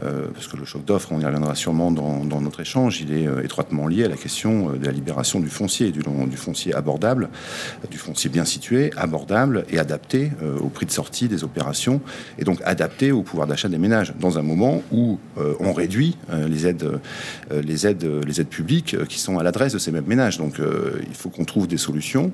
Euh, 0.04 0.28
parce 0.34 0.48
que 0.48 0.58
le 0.58 0.66
choc 0.66 0.84
d'offres, 0.84 1.10
on 1.12 1.20
y 1.22 1.26
reviendra 1.26 1.56
sûrement 1.56 1.90
dans, 1.92 2.42
notre 2.42 2.60
échange, 2.60 3.00
il 3.00 3.14
est 3.14 3.28
euh, 3.28 3.44
étroitement 3.44 3.88
lié 3.88 4.04
à 4.04 4.10
la 4.10 4.18
question 4.18 4.72
euh, 4.72 4.78
de 4.78 4.86
la 4.86 4.92
libération 4.92 5.40
du 5.40 5.48
foncier, 5.48 5.92
du, 5.92 6.02
foncier 6.36 6.74
abordable, 6.74 7.30
du 7.90 7.98
foncier 7.98 8.30
bien 8.30 8.44
situé, 8.44 8.92
abordable 8.98 9.66
et 9.70 9.80
adapté 9.80 10.32
au 10.62 10.68
prix 10.68 10.86
de 10.86 10.92
sortie 10.92 11.28
des 11.28 11.44
opérations, 11.44 12.02
et 12.38 12.44
donc 12.44 12.60
adapté 12.66 13.12
au 13.12 13.22
pouvoir 13.22 13.48
d'achat 13.48 13.70
des 13.70 13.78
ménages, 13.78 14.14
dans 14.20 14.38
un 14.38 14.42
moment 14.42 14.82
où 14.92 15.20
on 15.60 15.74
réduit 15.74 16.18
les 16.48 16.68
aides, 16.68 17.00
les 17.52 17.88
aides, 17.88 18.06
les 18.26 18.42
aides 18.42 18.48
publiques 18.48 18.96
qui 19.08 19.20
sont 19.20 19.38
à 19.38 19.44
l'adresse 19.44 19.74
de 19.74 19.80
ces 19.80 19.92
mêmes 19.92 20.08
ménages. 20.08 20.38
Donc 20.38 20.60
il 21.08 21.16
faut 21.16 21.30
qu'on 21.30 21.46
trouve 21.46 21.68
des 21.68 21.78
solutions. 21.78 22.32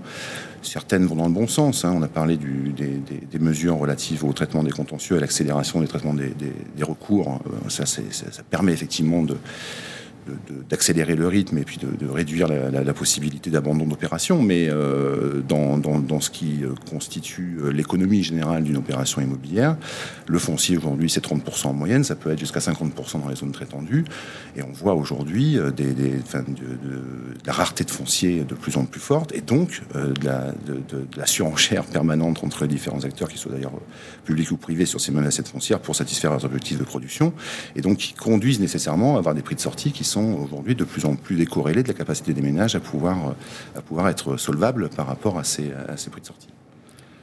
Certaines 0.61 1.05
vont 1.05 1.15
dans 1.15 1.27
le 1.27 1.33
bon 1.33 1.47
sens. 1.47 1.85
Hein. 1.85 1.93
On 1.95 2.03
a 2.03 2.07
parlé 2.07 2.37
des, 2.37 3.39
mesures 3.39 3.77
relatives 3.77 4.23
au 4.23 4.31
traitement 4.31 4.63
des 4.63 4.71
contentieux 4.71 5.17
à 5.17 5.19
l'accélération 5.19 5.81
des 5.81 5.87
traitements 5.87 6.13
des, 6.13 6.83
recours. 6.83 7.39
Euh, 7.53 7.69
ça, 7.69 7.85
ça, 7.85 8.03
permet 8.49 8.73
effectivement 8.73 9.23
de, 9.23 9.37
d'accélérer 10.69 11.15
le 11.15 11.27
rythme 11.27 11.57
et 11.57 11.63
puis 11.63 11.77
de, 11.77 12.07
réduire 12.07 12.47
la, 12.47 12.93
possibilité 12.93 13.49
d'abandon 13.49 13.85
d'opération. 13.85 14.41
Mais 14.41 14.67
euh, 14.69 15.41
dans, 15.47 15.77
dans, 15.77 16.19
ce 16.19 16.29
qui 16.29 16.63
euh, 16.63 16.73
constitue 16.89 17.59
euh, 17.61 17.71
l'économie 17.71 18.23
générale 18.23 18.63
d'une 18.63 18.77
opération 18.77 19.21
immobilière, 19.21 19.77
le 20.27 20.39
foncier 20.39 20.77
aujourd'hui 20.77 21.09
c'est 21.09 21.23
30% 21.25 21.67
en 21.67 21.73
moyenne, 21.73 22.03
ça 22.03 22.15
peut 22.15 22.31
être 22.31 22.39
jusqu'à 22.39 22.59
50% 22.59 23.21
dans 23.21 23.29
les 23.29 23.35
zones 23.35 23.51
très 23.51 23.65
tendues. 23.65 24.05
Et 24.55 24.63
on 24.63 24.71
voit 24.71 24.93
aujourd'hui 24.93 25.57
des, 25.75 25.93
des 25.93 26.11
de, 26.11 27.03
la 27.45 27.53
rareté 27.53 27.83
de 27.83 27.91
foncier 27.91 28.43
de 28.43 28.53
plus 28.53 28.77
en 28.77 28.85
plus 28.85 28.99
forte 28.99 29.33
et 29.33 29.41
donc 29.41 29.81
de, 29.93 30.25
la, 30.25 30.53
de, 30.65 31.05
la, 31.17 31.25
surenchère 31.25 31.85
permanente 31.85 32.43
entre 32.43 32.63
les 32.63 32.67
différents 32.67 33.03
acteurs, 33.03 33.29
qui 33.29 33.37
soient 33.37 33.51
d'ailleurs 33.51 33.73
publics 34.25 34.51
ou 34.51 34.57
privés, 34.57 34.85
sur 34.85 34.99
ces 34.99 35.11
menaces 35.11 35.41
foncières 35.41 35.79
pour 35.79 35.95
satisfaire 35.95 36.31
leurs 36.31 36.45
objectifs 36.45 36.77
de 36.77 36.83
production 36.83 37.33
et 37.75 37.81
donc 37.81 37.97
qui 37.97 38.13
conduisent 38.13 38.59
nécessairement 38.59 39.15
à 39.15 39.19
avoir 39.19 39.35
des 39.35 39.41
prix 39.41 39.55
de 39.55 39.61
sortie 39.61 39.91
qui 39.91 40.03
sont 40.11 40.33
aujourd'hui 40.43 40.75
de 40.75 40.83
plus 40.83 41.05
en 41.05 41.15
plus 41.15 41.35
décorrélés 41.35 41.83
de 41.83 41.87
la 41.87 41.93
capacité 41.93 42.33
des 42.33 42.41
ménages 42.41 42.75
à 42.75 42.79
pouvoir, 42.79 43.35
à 43.75 43.81
pouvoir 43.81 44.09
être 44.09 44.37
solvables 44.37 44.89
par 44.89 45.07
rapport 45.07 45.39
à 45.39 45.43
ces 45.43 45.71
prix 46.11 46.21
de 46.21 46.25
sortie. 46.25 46.47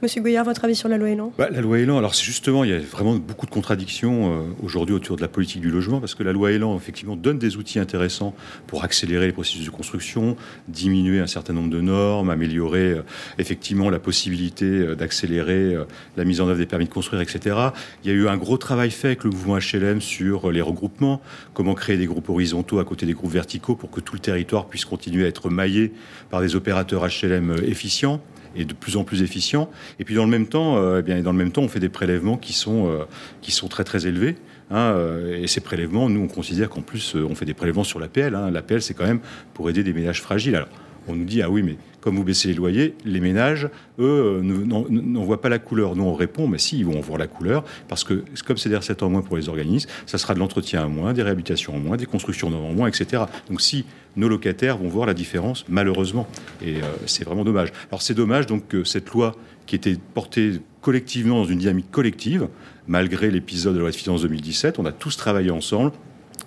Monsieur 0.00 0.22
Gouillard, 0.22 0.44
votre 0.44 0.64
avis 0.64 0.76
sur 0.76 0.88
la 0.88 0.96
loi 0.96 1.10
Elan? 1.10 1.32
Bah, 1.36 1.48
La 1.50 1.60
loi 1.60 1.80
Elan, 1.80 1.98
alors 1.98 2.14
justement, 2.14 2.62
il 2.62 2.70
y 2.70 2.72
a 2.72 2.78
vraiment 2.78 3.16
beaucoup 3.16 3.46
de 3.46 3.50
contradictions 3.50 4.32
euh, 4.32 4.46
aujourd'hui 4.62 4.94
autour 4.94 5.16
de 5.16 5.22
la 5.22 5.26
politique 5.26 5.60
du 5.60 5.70
logement, 5.70 5.98
parce 5.98 6.14
que 6.14 6.22
la 6.22 6.32
loi 6.32 6.52
Elan, 6.52 6.76
effectivement, 6.76 7.16
donne 7.16 7.40
des 7.40 7.56
outils 7.56 7.80
intéressants 7.80 8.32
pour 8.68 8.84
accélérer 8.84 9.26
les 9.26 9.32
processus 9.32 9.64
de 9.64 9.70
construction, 9.70 10.36
diminuer 10.68 11.18
un 11.18 11.26
certain 11.26 11.52
nombre 11.52 11.70
de 11.70 11.80
normes, 11.80 12.30
améliorer 12.30 12.92
euh, 12.92 13.02
effectivement 13.38 13.90
la 13.90 13.98
possibilité 13.98 14.66
euh, 14.66 14.94
d'accélérer 14.94 15.76
la 16.16 16.24
mise 16.24 16.40
en 16.40 16.46
œuvre 16.46 16.58
des 16.58 16.66
permis 16.66 16.84
de 16.84 16.90
construire, 16.90 17.20
etc. 17.20 17.56
Il 18.04 18.08
y 18.08 18.14
a 18.14 18.16
eu 18.16 18.28
un 18.28 18.36
gros 18.36 18.56
travail 18.56 18.92
fait 18.92 19.08
avec 19.08 19.24
le 19.24 19.30
mouvement 19.30 19.58
HLM 19.58 20.00
sur 20.00 20.52
les 20.52 20.60
regroupements, 20.60 21.20
comment 21.54 21.74
créer 21.74 21.96
des 21.96 22.06
groupes 22.06 22.28
horizontaux 22.28 22.78
à 22.78 22.84
côté 22.84 23.04
des 23.04 23.14
groupes 23.14 23.32
verticaux 23.32 23.74
pour 23.74 23.90
que 23.90 23.98
tout 23.98 24.14
le 24.14 24.20
territoire 24.20 24.66
puisse 24.66 24.84
continuer 24.84 25.24
à 25.24 25.28
être 25.28 25.50
maillé 25.50 25.92
par 26.30 26.40
des 26.40 26.54
opérateurs 26.54 27.04
HLM 27.04 27.56
efficients 27.66 28.20
et 28.56 28.64
de 28.64 28.74
plus 28.74 28.96
en 28.96 29.04
plus 29.04 29.22
efficient. 29.22 29.70
Et 29.98 30.04
puis 30.04 30.14
dans 30.14 30.24
le 30.24 30.30
même 30.30 30.46
temps, 30.46 30.76
euh, 30.76 31.00
eh 31.00 31.02
bien, 31.02 31.20
dans 31.22 31.32
le 31.32 31.38
même 31.38 31.52
temps, 31.52 31.62
on 31.62 31.68
fait 31.68 31.80
des 31.80 31.88
prélèvements 31.88 32.36
qui 32.36 32.52
sont, 32.52 32.88
euh, 32.88 33.04
qui 33.42 33.52
sont 33.52 33.68
très 33.68 33.84
très 33.84 34.06
élevés. 34.06 34.36
Hein, 34.70 34.92
euh, 34.96 35.42
et 35.42 35.46
ces 35.46 35.60
prélèvements, 35.60 36.08
nous, 36.08 36.20
on 36.20 36.28
considère 36.28 36.68
qu'en 36.68 36.82
plus, 36.82 37.14
on 37.14 37.34
fait 37.34 37.46
des 37.46 37.54
prélèvements 37.54 37.84
sur 37.84 38.00
l'APL. 38.00 38.34
Hein. 38.34 38.50
L'APL, 38.50 38.82
c'est 38.82 38.94
quand 38.94 39.06
même 39.06 39.20
pour 39.54 39.70
aider 39.70 39.82
des 39.82 39.92
ménages 39.92 40.20
fragiles. 40.20 40.64
On 41.08 41.16
nous 41.16 41.24
dit, 41.24 41.42
ah 41.42 41.50
oui, 41.50 41.62
mais 41.62 41.76
comme 42.00 42.16
vous 42.16 42.24
baissez 42.24 42.48
les 42.48 42.54
loyers, 42.54 42.94
les 43.04 43.20
ménages, 43.20 43.68
eux, 43.98 44.40
n'en 44.42 45.24
voient 45.24 45.40
pas 45.40 45.48
la 45.48 45.58
couleur. 45.58 45.96
Nous, 45.96 46.04
on 46.04 46.14
répond, 46.14 46.46
mais 46.46 46.58
si, 46.58 46.78
ils 46.78 46.86
vont 46.86 47.00
voir 47.00 47.18
la 47.18 47.26
couleur, 47.26 47.64
parce 47.88 48.04
que 48.04 48.24
comme 48.46 48.56
c'est 48.56 48.68
des 48.68 48.76
recettes 48.76 49.02
en 49.02 49.10
moins 49.10 49.22
pour 49.22 49.36
les 49.36 49.48
organismes, 49.48 49.90
ça 50.06 50.18
sera 50.18 50.34
de 50.34 50.38
l'entretien 50.38 50.86
en 50.86 50.88
moins, 50.88 51.12
des 51.12 51.22
réhabilitations 51.22 51.74
en 51.74 51.78
moins, 51.78 51.96
des 51.96 52.06
constructions 52.06 52.48
en 52.48 52.72
moins, 52.72 52.88
etc. 52.88 53.24
Donc 53.48 53.60
si 53.60 53.84
nos 54.16 54.28
locataires 54.28 54.78
vont 54.78 54.88
voir 54.88 55.06
la 55.06 55.14
différence, 55.14 55.64
malheureusement, 55.68 56.26
et 56.62 56.76
euh, 56.76 56.86
c'est 57.06 57.24
vraiment 57.24 57.44
dommage. 57.44 57.72
Alors 57.90 58.02
c'est 58.02 58.14
dommage 58.14 58.46
donc 58.46 58.68
que 58.68 58.84
cette 58.84 59.10
loi 59.10 59.36
qui 59.66 59.76
était 59.76 59.96
portée 60.14 60.60
collectivement 60.80 61.36
dans 61.36 61.44
une 61.44 61.58
dynamique 61.58 61.90
collective, 61.90 62.48
malgré 62.86 63.30
l'épisode 63.30 63.74
de 63.74 63.78
la 63.78 63.82
loi 63.82 63.90
de 63.90 63.96
finances 63.96 64.22
2017, 64.22 64.78
on 64.78 64.86
a 64.86 64.92
tous 64.92 65.16
travaillé 65.16 65.50
ensemble, 65.50 65.92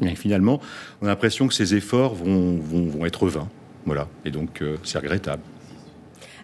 Et 0.01 0.15
finalement, 0.15 0.59
on 1.01 1.05
a 1.05 1.09
l'impression 1.09 1.47
que 1.47 1.53
ces 1.53 1.75
efforts 1.75 2.15
vont, 2.15 2.57
vont, 2.57 3.05
être 3.05 3.27
vains. 3.27 3.47
Voilà. 3.85 4.07
Et 4.25 4.31
donc, 4.31 4.63
c'est 4.83 4.99
regrettable. 4.99 5.41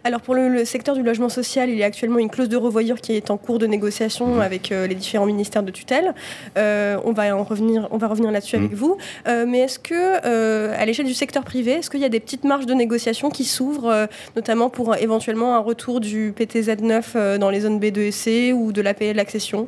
Alors 0.07 0.21
pour 0.21 0.35
le, 0.35 0.63
secteur 0.63 0.95
du 0.95 1.03
logement 1.03 1.27
social, 1.27 1.69
il 1.69 1.75
y 1.75 1.83
a 1.83 1.85
actuellement 1.85 2.19
une 2.19 2.29
clause 2.29 2.47
de 2.47 2.55
revoyure 2.55 3.01
qui 3.01 3.13
est 3.13 3.29
en 3.29 3.35
cours 3.35 3.59
de 3.59 3.67
négociation 3.67 4.35
mhm. 4.35 4.39
avec 4.39 4.71
euh, 4.71 4.87
les 4.87 4.95
différents 4.95 5.25
ministères 5.25 5.63
de 5.63 5.71
tutelle. 5.71 6.13
Euh, 6.57 6.97
on 7.03 7.11
va 7.11 7.35
en 7.35 7.43
revenir, 7.43 7.89
on 7.91 7.97
va 7.97 8.07
revenir 8.07 8.31
là-dessus 8.31 8.55
avec 8.55 8.71
mhm. 8.71 8.77
vous. 8.77 8.97
Euh, 9.27 9.45
mais 9.45 9.59
est-ce 9.59 9.79
que, 9.79 10.73
à 10.73 10.85
l'échelle 10.85 11.07
du 11.07 11.13
secteur 11.13 11.43
privé, 11.43 11.71
est-ce 11.71 11.89
qu'il 11.89 11.99
y 11.99 12.05
a 12.05 12.09
des 12.09 12.21
petites 12.21 12.45
marges 12.45 12.65
de 12.65 12.73
négociation 12.73 13.29
qui 13.29 13.43
s'ouvrent, 13.43 14.07
notamment 14.37 14.69
pour 14.69 14.95
éventuellement 14.95 15.55
un 15.55 15.59
retour 15.59 15.99
du 15.99 16.33
PTZ 16.33 16.81
9 16.81 17.39
dans 17.39 17.49
les 17.49 17.61
zones 17.61 17.79
B2 17.79 17.99
et 17.99 18.11
C 18.11 18.53
ou 18.53 18.71
de 18.71 18.81
l'APL 18.81 19.19
accession? 19.19 19.67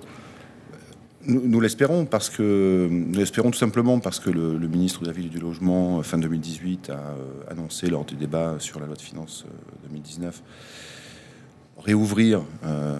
Nous, 1.26 1.60
l'espérons 1.60 2.06
parce 2.06 2.30
que 2.30 2.88
nous 2.90 3.18
l'espérons 3.18 3.52
tout 3.52 3.58
simplement 3.58 4.00
parce 4.00 4.20
que 4.20 4.30
le, 4.30 4.58
ministre 4.68 5.02
de 5.02 5.08
la 5.08 5.12
Ville 5.12 5.26
et 5.26 5.30
du 5.30 5.40
Logement 5.40 6.02
fin 6.04 6.18
2018 6.18 6.90
a 6.90 6.94
euh, 6.94 7.52
annoncé 7.52 7.90
lors 7.90 8.06
des 8.06 8.16
débats 8.16 8.56
sur 8.60 8.80
la 8.80 8.86
loi 8.86 8.96
de 8.96 9.02
finances 9.02 9.46
2019 9.84 10.42
euh, 10.42 11.82
réouvrir 11.82 12.42
euh, 12.66 12.98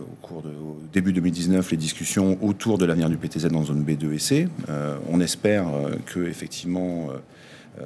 au 0.00 0.26
cours 0.26 0.42
de 0.42 0.50
début 0.92 1.12
2019 1.12 1.70
les 1.70 1.76
discussions 1.76 2.38
autour 2.42 2.78
de 2.78 2.84
l'avenir 2.84 3.08
du 3.08 3.16
PTZ 3.16 3.46
dans 3.46 3.64
zone 3.64 3.84
B2 3.84 4.12
et 4.12 4.18
C. 4.18 4.48
on 5.10 5.20
espère 5.20 5.66
que 6.06 6.20
effectivement 6.26 7.08
euh, 7.10 7.18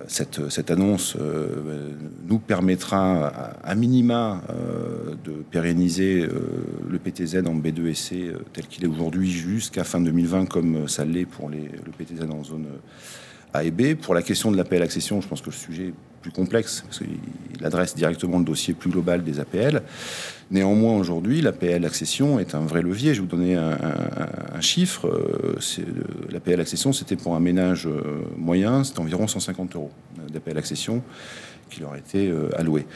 cette, 0.09 0.49
cette, 0.51 0.71
annonce 0.71 1.17
euh, 1.21 1.93
nous 2.27 2.39
permettra 2.39 3.29
à, 3.29 3.75
minima 3.75 4.43
euh, 4.51 5.15
de 5.25 5.33
pérenniser 5.51 6.27
le 6.89 6.99
PTZ 6.99 7.47
en 7.47 7.57
B2 7.57 7.87
et 7.87 7.95
C 7.95 8.33
tel 8.53 8.67
qu'il 8.67 8.85
est 8.85 8.89
aujourd'hui 8.89 9.31
jusqu'à 9.31 9.85
fin 9.85 10.01
2020 10.01 10.47
comme 10.47 10.89
ça 10.89 11.05
l'est 11.05 11.27
pour 11.27 11.49
le 11.49 11.93
PTZ 11.97 12.23
en 12.31 12.43
zone 12.43 12.67
A 13.55 13.65
et 13.65 13.71
B. 13.71 13.95
Pour 13.95 14.15
la 14.15 14.23
question 14.23 14.51
de 14.51 14.57
l'APL 14.57 14.83
accession, 14.83 15.21
je 15.21 15.29
pense 15.29 15.41
que 15.41 15.51
le 15.51 15.53
sujet 15.53 15.89
est 15.89 15.95
plus 16.23 16.31
complexe 16.31 16.85
parce 16.87 16.99
qu'il 16.99 17.65
adresse 17.67 17.95
directement 17.95 18.39
le 18.39 18.45
dossier 18.45 18.75
plus 18.75 18.91
global 18.91 19.25
des 19.25 19.41
APL. 19.41 19.83
Néanmoins, 20.51 20.97
aujourd'hui, 20.97 21.41
l'APL 21.41 21.85
accession 21.85 22.39
est 22.39 22.55
un 22.55 22.61
vrai 22.61 22.83
levier. 22.83 23.15
Je 23.15 23.23
vais 23.23 23.29
vous 23.29 23.37
donner 23.37 23.57
un, 23.57 24.61
chiffre. 24.61 25.09
Euh, 25.09 25.57
L'APL 26.31 26.61
accession, 26.61 26.93
c'était 26.93 27.17
pour 27.17 27.35
un 27.35 27.41
ménage 27.41 27.87
euh, 27.87 28.23
moyen, 28.37 28.85
c'était 28.85 29.01
environ 29.01 29.27
150 29.27 29.75
euros 29.77 29.91
d'APL 30.33 30.59
accession 30.59 31.03
qui 31.71 31.81
leur 31.81 31.93
a 31.93 31.99
été 31.99 32.29
euh, 32.29 32.51
alloué. 32.57 32.87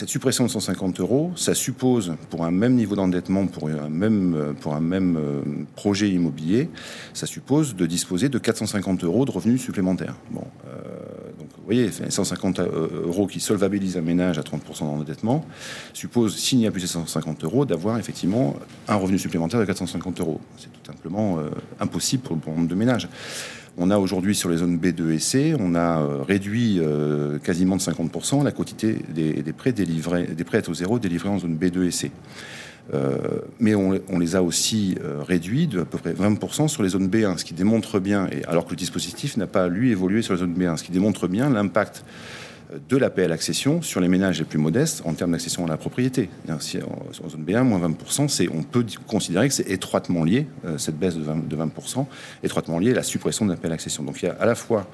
Cette 0.00 0.08
suppression 0.08 0.46
de 0.46 0.50
150 0.50 0.98
euros, 1.00 1.30
ça 1.36 1.54
suppose, 1.54 2.14
pour 2.30 2.46
un 2.46 2.50
même 2.50 2.74
niveau 2.74 2.96
d'endettement, 2.96 3.46
pour 3.46 3.68
un 3.68 3.90
même, 3.90 4.54
pour 4.62 4.74
un 4.74 4.80
même 4.80 5.18
projet 5.76 6.08
immobilier, 6.08 6.70
ça 7.12 7.26
suppose 7.26 7.76
de 7.76 7.84
disposer 7.84 8.30
de 8.30 8.38
450 8.38 9.04
euros 9.04 9.26
de 9.26 9.30
revenus 9.30 9.60
supplémentaires. 9.60 10.16
Bon, 10.30 10.46
voyez, 11.70 11.90
150 12.08 12.58
euh, 12.58 13.04
euros 13.06 13.28
qui 13.28 13.38
solvabilisent 13.38 13.96
un 13.96 14.02
ménage 14.02 14.38
à 14.38 14.42
30% 14.42 14.80
d'endettement 14.80 15.44
suppose, 15.92 16.36
s'il 16.36 16.58
n'y 16.58 16.66
a 16.66 16.70
plus 16.70 16.82
de 16.82 16.86
150 16.86 17.44
euros, 17.44 17.64
d'avoir 17.64 17.98
effectivement 17.98 18.56
un 18.88 18.96
revenu 18.96 19.18
supplémentaire 19.18 19.60
de 19.60 19.64
450 19.64 20.20
euros. 20.20 20.40
C'est 20.58 20.72
tout 20.72 20.84
simplement 20.84 21.38
euh, 21.38 21.50
impossible 21.78 22.24
pour 22.24 22.34
le 22.34 22.42
bon 22.42 22.56
nombre 22.56 22.68
de 22.68 22.74
ménages. 22.74 23.08
On 23.82 23.90
a 23.90 23.98
aujourd'hui 23.98 24.34
sur 24.34 24.50
les 24.50 24.58
zones 24.58 24.76
B2 24.76 25.10
et 25.10 25.18
C, 25.18 25.56
on 25.58 25.74
a 25.74 26.02
euh, 26.02 26.22
réduit 26.22 26.80
quasiment 27.42 27.76
de 27.76 27.80
50% 27.80 28.44
la 28.44 28.52
quantité 28.52 28.98
des, 29.08 29.52
prêts 29.52 29.72
délivrés, 29.72 30.24
des 30.26 30.44
prêts 30.44 30.58
à 30.58 30.62
taux 30.62 30.74
zéro 30.74 30.98
délivrés 30.98 31.30
en 31.30 31.38
zone 31.38 31.56
B2 31.56 31.84
et 31.84 31.90
C. 31.90 32.10
Euh, 32.92 33.18
mais 33.60 33.74
on, 33.74 34.18
les 34.18 34.34
a 34.34 34.42
aussi 34.42 34.96
euh, 35.04 35.22
réduits 35.22 35.68
de 35.68 35.80
à 35.80 35.84
peu 35.84 35.98
près 35.98 36.12
20% 36.12 36.66
sur 36.68 36.82
les 36.82 36.90
zones 36.90 37.08
B1, 37.08 37.38
ce 37.38 37.44
qui 37.44 37.54
démontre 37.54 38.00
bien, 38.00 38.26
et 38.32 38.44
alors 38.46 38.64
que 38.64 38.70
le 38.70 38.76
dispositif 38.76 39.36
n'a 39.36 39.46
pas 39.46 39.68
lui 39.68 39.90
évolué 39.92 40.22
sur 40.22 40.34
les 40.34 40.40
zones 40.40 40.54
B1, 40.54 40.76
ce 40.76 40.84
qui 40.84 40.90
démontre 40.90 41.28
bien 41.28 41.50
l'impact 41.50 42.04
euh, 42.04 42.49
de 42.88 42.96
l'APL 42.96 43.32
accession 43.32 43.82
sur 43.82 44.00
les 44.00 44.08
ménages 44.08 44.38
les 44.38 44.44
plus 44.44 44.58
modestes 44.58 45.02
en 45.04 45.14
termes 45.14 45.32
d'accession 45.32 45.64
à 45.66 45.68
la 45.68 45.76
propriété. 45.76 46.30
Si 46.60 46.78
en, 46.78 47.28
zone 47.28 47.44
B1, 47.44 47.62
moins 47.62 47.80
20%, 47.88 48.48
on 48.52 48.62
peut 48.62 48.84
considérer 49.06 49.48
que 49.48 49.54
c'est 49.54 49.68
étroitement 49.68 50.24
lié, 50.24 50.46
cette 50.76 50.98
baisse 50.98 51.16
de 51.16 51.24
20%, 51.24 51.48
de 51.48 51.56
20%, 51.56 52.06
étroitement 52.42 52.78
lié 52.78 52.92
à 52.92 52.94
la 52.94 53.02
suppression 53.02 53.46
de 53.46 53.50
l'APL 53.50 53.72
accession. 53.72 54.04
Donc 54.04 54.22
il 54.22 54.26
y 54.26 54.28
a 54.28 54.36
à 54.40 54.46
la 54.46 54.54
fois 54.54 54.88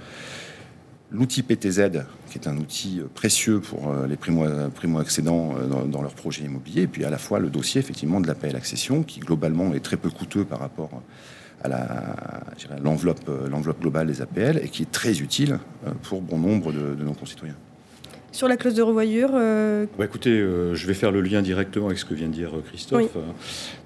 l'outil 1.11 1.43
PTZ, 1.43 2.05
qui 2.31 2.39
est 2.39 2.49
un 2.49 2.57
outil 2.57 3.01
euh, 3.01 3.05
précieux 3.13 3.61
pour 3.61 3.89
euh, 3.89 4.07
les 4.07 4.17
primo-accédants 4.17 5.55
euh, 5.57 5.85
dans, 5.87 6.03
leur 6.03 6.15
projet 6.15 6.45
immobilier, 6.45 6.83
et 6.83 6.87
puis 6.87 7.05
à 7.05 7.11
la 7.11 7.19
fois 7.19 7.39
le 7.39 7.49
dossier 7.49 7.81
effectivement 7.81 8.21
de 8.21 8.27
l'appel 8.27 8.57
accession, 8.57 9.03
qui 9.03 9.21
globalement 9.21 9.73
est 9.75 9.81
très 9.81 9.97
peu 9.97 10.11
coûteux 10.11 10.45
par 10.45 10.59
rapport 10.59 10.91
à 11.63 11.69
l'enveloppe 12.83 13.81
globale 13.81 14.07
des 14.07 14.21
APL, 14.21 14.61
et 14.63 14.69
qui 14.69 14.83
est 14.83 14.91
très 14.91 15.21
utile 15.21 15.59
pour 16.03 16.21
bon 16.21 16.39
nombre 16.39 16.73
de, 16.73 17.03
nos 17.03 17.15
concitoyens. 17.15 17.57
Sur 18.37 18.49
la 18.49 18.59
clause 18.59 18.75
de 18.75 18.83
revoyure 18.83 19.31
bah, 19.31 20.05
Écoutez, 20.05 20.39
je 20.39 20.87
vais 20.87 20.93
faire 20.93 21.11
le 21.11 21.23
lien 21.23 21.41
directement 21.41 21.87
avec 21.87 21.99
ce 21.99 22.05
que 22.05 22.13
vient 22.13 22.29
de 22.29 22.35
dire 22.35 22.51
Christophe. 22.69 23.17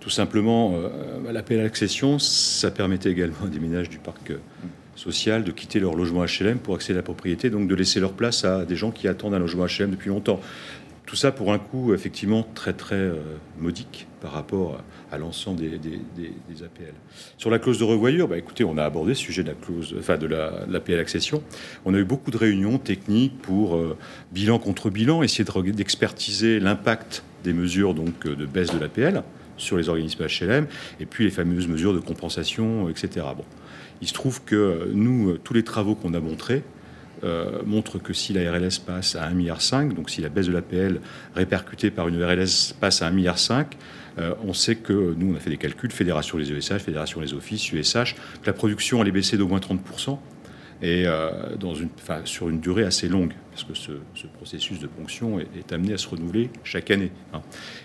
tout 0.01 0.11
simplement, 0.11 0.75
l'appel 1.31 1.61
à 1.61 1.63
l'accession, 1.63 2.19
ça 2.19 2.73
permettait 2.73 3.13
également 3.13 3.47
des 3.47 3.61
ménages 3.61 3.89
du 3.89 3.99
parc 3.99 4.33
social 4.97 5.45
de 5.45 5.53
quitter 5.53 5.79
leur 5.79 5.95
logement 5.95 6.25
HLM 6.25 6.59
pour 6.59 6.75
accéder 6.75 6.95
à 6.95 6.97
la 6.97 7.05
propriété, 7.05 7.49
donc 7.49 7.69
de 7.69 7.75
laisser 7.77 8.01
leur 8.01 8.13
place 8.13 8.45
à 8.45 8.65
des 8.65 8.75
gens 8.77 8.91
qui 8.91 9.07
attendent 9.07 9.35
un 9.35 9.39
logement 9.39 9.67
HLM 9.67 9.91
depuis 9.91 10.09
longtemps. 10.09 10.41
Tout 11.11 11.17
ça 11.17 11.33
pour 11.33 11.53
un 11.53 11.59
coût 11.59 11.93
effectivement 11.93 12.47
très 12.55 12.73
très 12.73 12.95
euh, 12.95 13.17
modique 13.59 14.07
par 14.21 14.31
rapport 14.31 14.81
à, 15.11 15.19
l'ensemble 15.19 15.59
des, 15.59 15.75
APL. 16.65 16.95
Sur 17.37 17.51
la 17.51 17.59
clause 17.59 17.81
de 17.81 17.85
revoyure, 17.85 18.29
bah, 18.29 18.39
écoutez, 18.39 18.63
on 18.63 18.79
a 18.79 18.85
abordé 18.85 19.15
ce 19.15 19.23
sujet 19.23 19.43
de 19.43 19.49
la 19.49 19.55
clause, 19.55 19.93
enfin 19.99 20.19
de 20.19 20.29
l'APL 20.29 21.01
accession. 21.01 21.43
On 21.85 21.95
a 21.95 21.99
eu 21.99 22.05
beaucoup 22.05 22.31
de 22.31 22.37
réunions 22.37 22.79
techniques 22.79 23.37
pour 23.43 23.75
euh, 23.75 23.99
bilan 24.31 24.61
contre 24.61 24.89
bilan, 24.89 25.25
essayer 25.25 25.45
d'expertiser 25.73 26.61
l'impact 26.61 27.25
des 27.43 27.55
mesures 27.55 27.93
donc 27.93 28.25
euh, 28.27 28.37
de 28.37 28.47
baisse 28.47 28.73
de 28.73 28.79
l'APL 28.79 29.25
sur 29.57 29.79
les 29.79 29.89
organismes 29.89 30.25
HLM, 30.25 30.69
et 31.01 31.07
puis 31.07 31.25
les 31.25 31.31
fameuses 31.31 31.67
mesures 31.67 31.93
de 31.93 31.99
compensation, 31.99 32.89
etc. 32.89 33.27
Bon, 33.37 33.45
il 34.01 34.07
se 34.07 34.15
trouve 34.15 34.45
que 34.45 34.89
nous, 34.95 35.39
tous 35.39 35.55
les 35.55 35.65
travaux 35.65 35.97
qu'on 35.97 36.15
a 36.15 36.21
montrés, 36.21 36.63
euh, 37.23 37.61
montrent 37.67 37.99
que 37.99 38.13
si 38.13 38.33
la 38.33 38.51
RLS 38.51 38.79
passe 38.85 39.15
à 39.15 39.29
1,5 39.29 39.35
milliard, 39.35 39.61
donc 39.95 40.11
si 40.11 40.21
la 40.21 40.29
baisse 40.29 40.47
de 40.47 40.53
l'APL 40.53 41.01
répercutée 41.35 41.91
par 41.91 42.09
une 42.09 42.23
RLS 42.23 42.75
passe 42.81 43.03
à 43.03 43.11
1,5 43.11 43.13
milliard, 43.13 43.37
euh, 44.19 44.35
on 44.45 44.53
sait 44.53 44.77
que 44.77 45.15
nous, 45.17 45.33
on 45.33 45.37
a 45.37 45.41
fait 45.41 45.51
des 45.51 45.57
calculs, 45.57 45.93
Fédération 45.93 46.39
des 46.39 46.51
ESH, 46.51 46.79
Fédération 46.79 47.21
des 47.21 47.35
Offices, 47.35 47.73
USH, 47.73 48.15
que 48.15 48.47
la 48.47 48.53
production 48.53 49.01
allait 49.01 49.13
baisser 49.13 49.37
d'au 49.37 49.49
moins 49.49 49.61
30% 49.61 50.19
et 50.83 51.07
euh, 51.07 51.31
sur 52.25 52.49
une 52.49 52.59
durée 52.59 52.85
assez 52.85 53.07
longue, 53.07 53.35
parce 53.51 53.65
que 53.65 53.75
ce, 53.75 54.27
processus 54.39 54.81
de 54.81 54.87
ponction 54.87 55.39
est, 55.39 55.73
amené 55.73 55.93
à 55.93 55.99
se 55.99 56.09
renouveler 56.09 56.49
chaque 56.65 56.91
année. 56.91 57.13
Hein. 57.35 57.43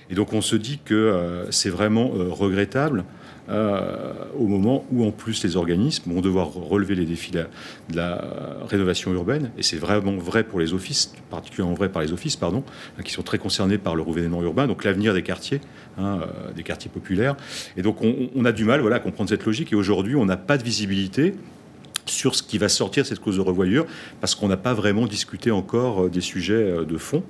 Et 0.09 0.15
donc 0.15 0.31
on 0.31 0.41
se 0.41 0.55
dit 0.55 0.79
que 0.83 1.45
c'est 1.49 1.69
vraiment 1.69 2.07
regrettable 2.07 3.03
euh, 3.47 4.13
au 4.39 4.47
moment 4.47 4.85
où 4.91 5.05
en 5.05 5.11
plus 5.11 5.43
les 5.43 5.55
organismes 5.55 6.11
vont 6.11 6.21
devoir 6.21 6.51
relever 6.51 6.95
les 6.95 7.05
défis 7.05 7.31
de 7.31 7.45
la, 7.93 8.25
rénovation 8.67 9.13
urbaine, 9.13 9.51
et 9.57 9.63
c'est 9.63 9.77
vraiment 9.77 10.15
vrai 10.17 10.43
pour 10.43 10.59
les 10.59 10.73
offices, 10.73 11.13
particulièrement 11.29 11.75
vrai 11.75 11.89
par 11.89 12.01
les 12.01 12.11
offices, 12.11 12.35
pardon, 12.35 12.63
hein, 12.97 13.03
qui 13.03 13.11
sont 13.11 13.21
très 13.21 13.37
concernés 13.37 13.77
par 13.77 13.95
le 13.95 14.01
renouvellement 14.01 14.41
urbain, 14.41 14.65
donc 14.65 14.83
l'avenir 14.83 15.13
des 15.13 15.21
quartiers, 15.21 15.61
hein, 15.97 16.21
euh, 16.21 16.51
des 16.53 16.63
quartiers 16.63 16.89
populaires. 16.89 17.35
Et 17.77 17.83
donc 17.83 17.97
on, 18.01 18.45
a 18.45 18.51
du 18.51 18.65
mal 18.65 18.81
voilà, 18.81 18.95
à 18.95 18.99
comprendre 18.99 19.29
cette 19.29 19.45
logique, 19.45 19.71
et 19.71 19.75
aujourd'hui 19.75 20.15
on 20.15 20.25
n'a 20.25 20.37
pas 20.37 20.57
de 20.57 20.63
visibilité 20.63 21.35
sur 22.07 22.35
ce 22.35 22.43
qui 22.43 22.57
va 22.57 22.69
sortir 22.69 23.05
cette 23.05 23.19
cause 23.19 23.35
de 23.37 23.41
revoyure, 23.41 23.85
parce 24.21 24.33
qu'on 24.33 24.47
n'a 24.47 24.57
pas 24.57 24.73
vraiment 24.73 25.05
discuté 25.05 25.51
encore 25.51 26.05
euh, 26.05 26.09
des 26.09 26.21
sujets 26.21 26.85
de 26.85 26.97
fond. 26.97 27.23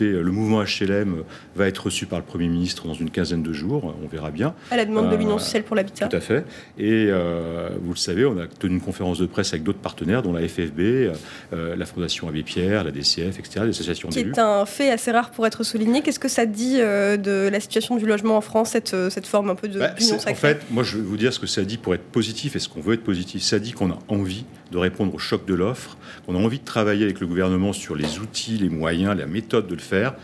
Euh, 0.00 0.22
le 0.22 0.30
mouvement 0.30 0.62
HLM 0.62 1.22
va 1.56 1.68
être 1.68 1.86
reçu 1.86 2.06
par 2.06 2.18
le 2.18 2.24
Premier 2.24 2.48
ministre 2.48 2.86
dans 2.86 2.94
une 2.94 3.10
quinzaine 3.10 3.42
de 3.42 3.52
jours, 3.52 3.94
on 4.02 4.08
verra 4.08 4.30
bien. 4.30 4.54
À 4.70 4.76
la 4.76 4.84
demande 4.84 5.10
de 5.10 5.16
l'Union 5.16 5.36
euh, 5.36 5.38
sociale 5.38 5.62
pour 5.62 5.76
l'habitat. 5.76 6.08
Tout 6.08 6.16
à 6.16 6.20
fait. 6.20 6.44
Et 6.78 7.06
euh, 7.08 7.70
vous 7.82 7.92
le 7.92 7.98
savez, 7.98 8.24
on 8.24 8.38
a 8.38 8.46
tenu 8.46 8.74
une 8.74 8.80
conférence 8.80 9.18
de 9.18 9.26
presse 9.26 9.52
avec 9.52 9.62
d'autres 9.62 9.78
partenaires, 9.78 10.22
dont 10.22 10.32
la 10.32 10.46
FFB, 10.46 11.12
la 11.52 11.86
Fondation 11.86 12.28
Abbé 12.28 12.42
Pierre, 12.42 12.84
la 12.84 12.90
DCF, 12.90 13.38
etc., 13.38 13.60
l'association 13.66 14.08
d'élus. 14.08 14.32
Qui 14.32 14.38
est 14.38 14.42
un 14.42 14.66
fait 14.66 14.90
assez 14.90 15.10
rare 15.10 15.30
pour 15.30 15.46
être 15.46 15.64
souligné. 15.64 16.02
Qu'est-ce 16.02 16.20
que 16.20 16.28
ça 16.28 16.46
dit 16.46 16.78
de 16.78 17.48
la 17.50 17.60
situation 17.60 17.96
du 17.96 18.06
logement 18.06 18.36
en 18.36 18.40
France, 18.40 18.70
cette, 18.70 18.94
cette 19.10 19.26
forme 19.26 19.50
un 19.50 19.54
peu 19.54 19.68
de 19.68 19.78
bah, 19.78 19.94
En 20.26 20.34
fait, 20.34 20.62
moi, 20.70 20.82
je 20.82 20.96
vais 20.96 21.02
vous 21.02 21.16
dire 21.16 21.32
ce 21.32 21.38
que 21.38 21.46
ça 21.46 21.62
dit 21.62 21.78
pour 21.78 21.94
être 21.94 22.04
positif 22.04 22.56
et 22.56 22.58
ce 22.58 22.68
qu'on 22.68 22.80
veut 22.80 22.94
être 22.94 23.04
positif. 23.04 23.42
Ça 23.42 23.58
dit 23.58 23.72
qu'on 23.72 23.90
a 23.90 23.98
envie 24.08 24.44
de 24.70 24.78
répondre 24.78 25.14
au 25.14 25.18
choc 25.18 25.46
de 25.46 25.54
l'offre, 25.54 25.96
qu'on 26.26 26.34
a 26.34 26.38
envie 26.38 26.58
de 26.58 26.64
travailler 26.64 27.04
avec 27.04 27.20
le 27.20 27.26
gouvernement 27.26 27.72
sur 27.72 27.94
les 27.94 28.18
outils, 28.18 28.58
les 28.58 28.68
moyens, 28.68 29.16
la 29.16 29.26
méthode 29.26 29.66
de 29.66 29.74
le 29.78 29.82
faire, 29.82 30.14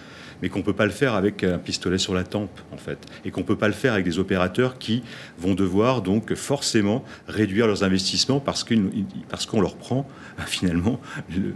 mais 0.42 0.48
qu'on 0.48 0.58
ne 0.58 0.64
peut 0.64 0.74
pas 0.74 0.84
le 0.84 0.92
faire 0.92 1.14
avec 1.14 1.44
un 1.44 1.58
pistolet 1.58 1.98
sur 1.98 2.14
la 2.14 2.24
tempe, 2.24 2.60
en 2.72 2.76
fait, 2.76 2.98
et 3.24 3.30
qu'on 3.30 3.40
ne 3.40 3.46
peut 3.46 3.56
pas 3.56 3.68
le 3.68 3.74
faire 3.74 3.94
avec 3.94 4.04
des 4.04 4.18
opérateurs 4.18 4.78
qui 4.78 5.02
vont 5.38 5.54
devoir 5.54 6.02
donc 6.02 6.34
forcément 6.34 7.04
réduire 7.28 7.66
leurs 7.66 7.84
investissements 7.84 8.40
parce 8.40 8.64
qu'on 8.64 9.60
leur 9.60 9.76
prend 9.76 10.06
finalement 10.46 11.00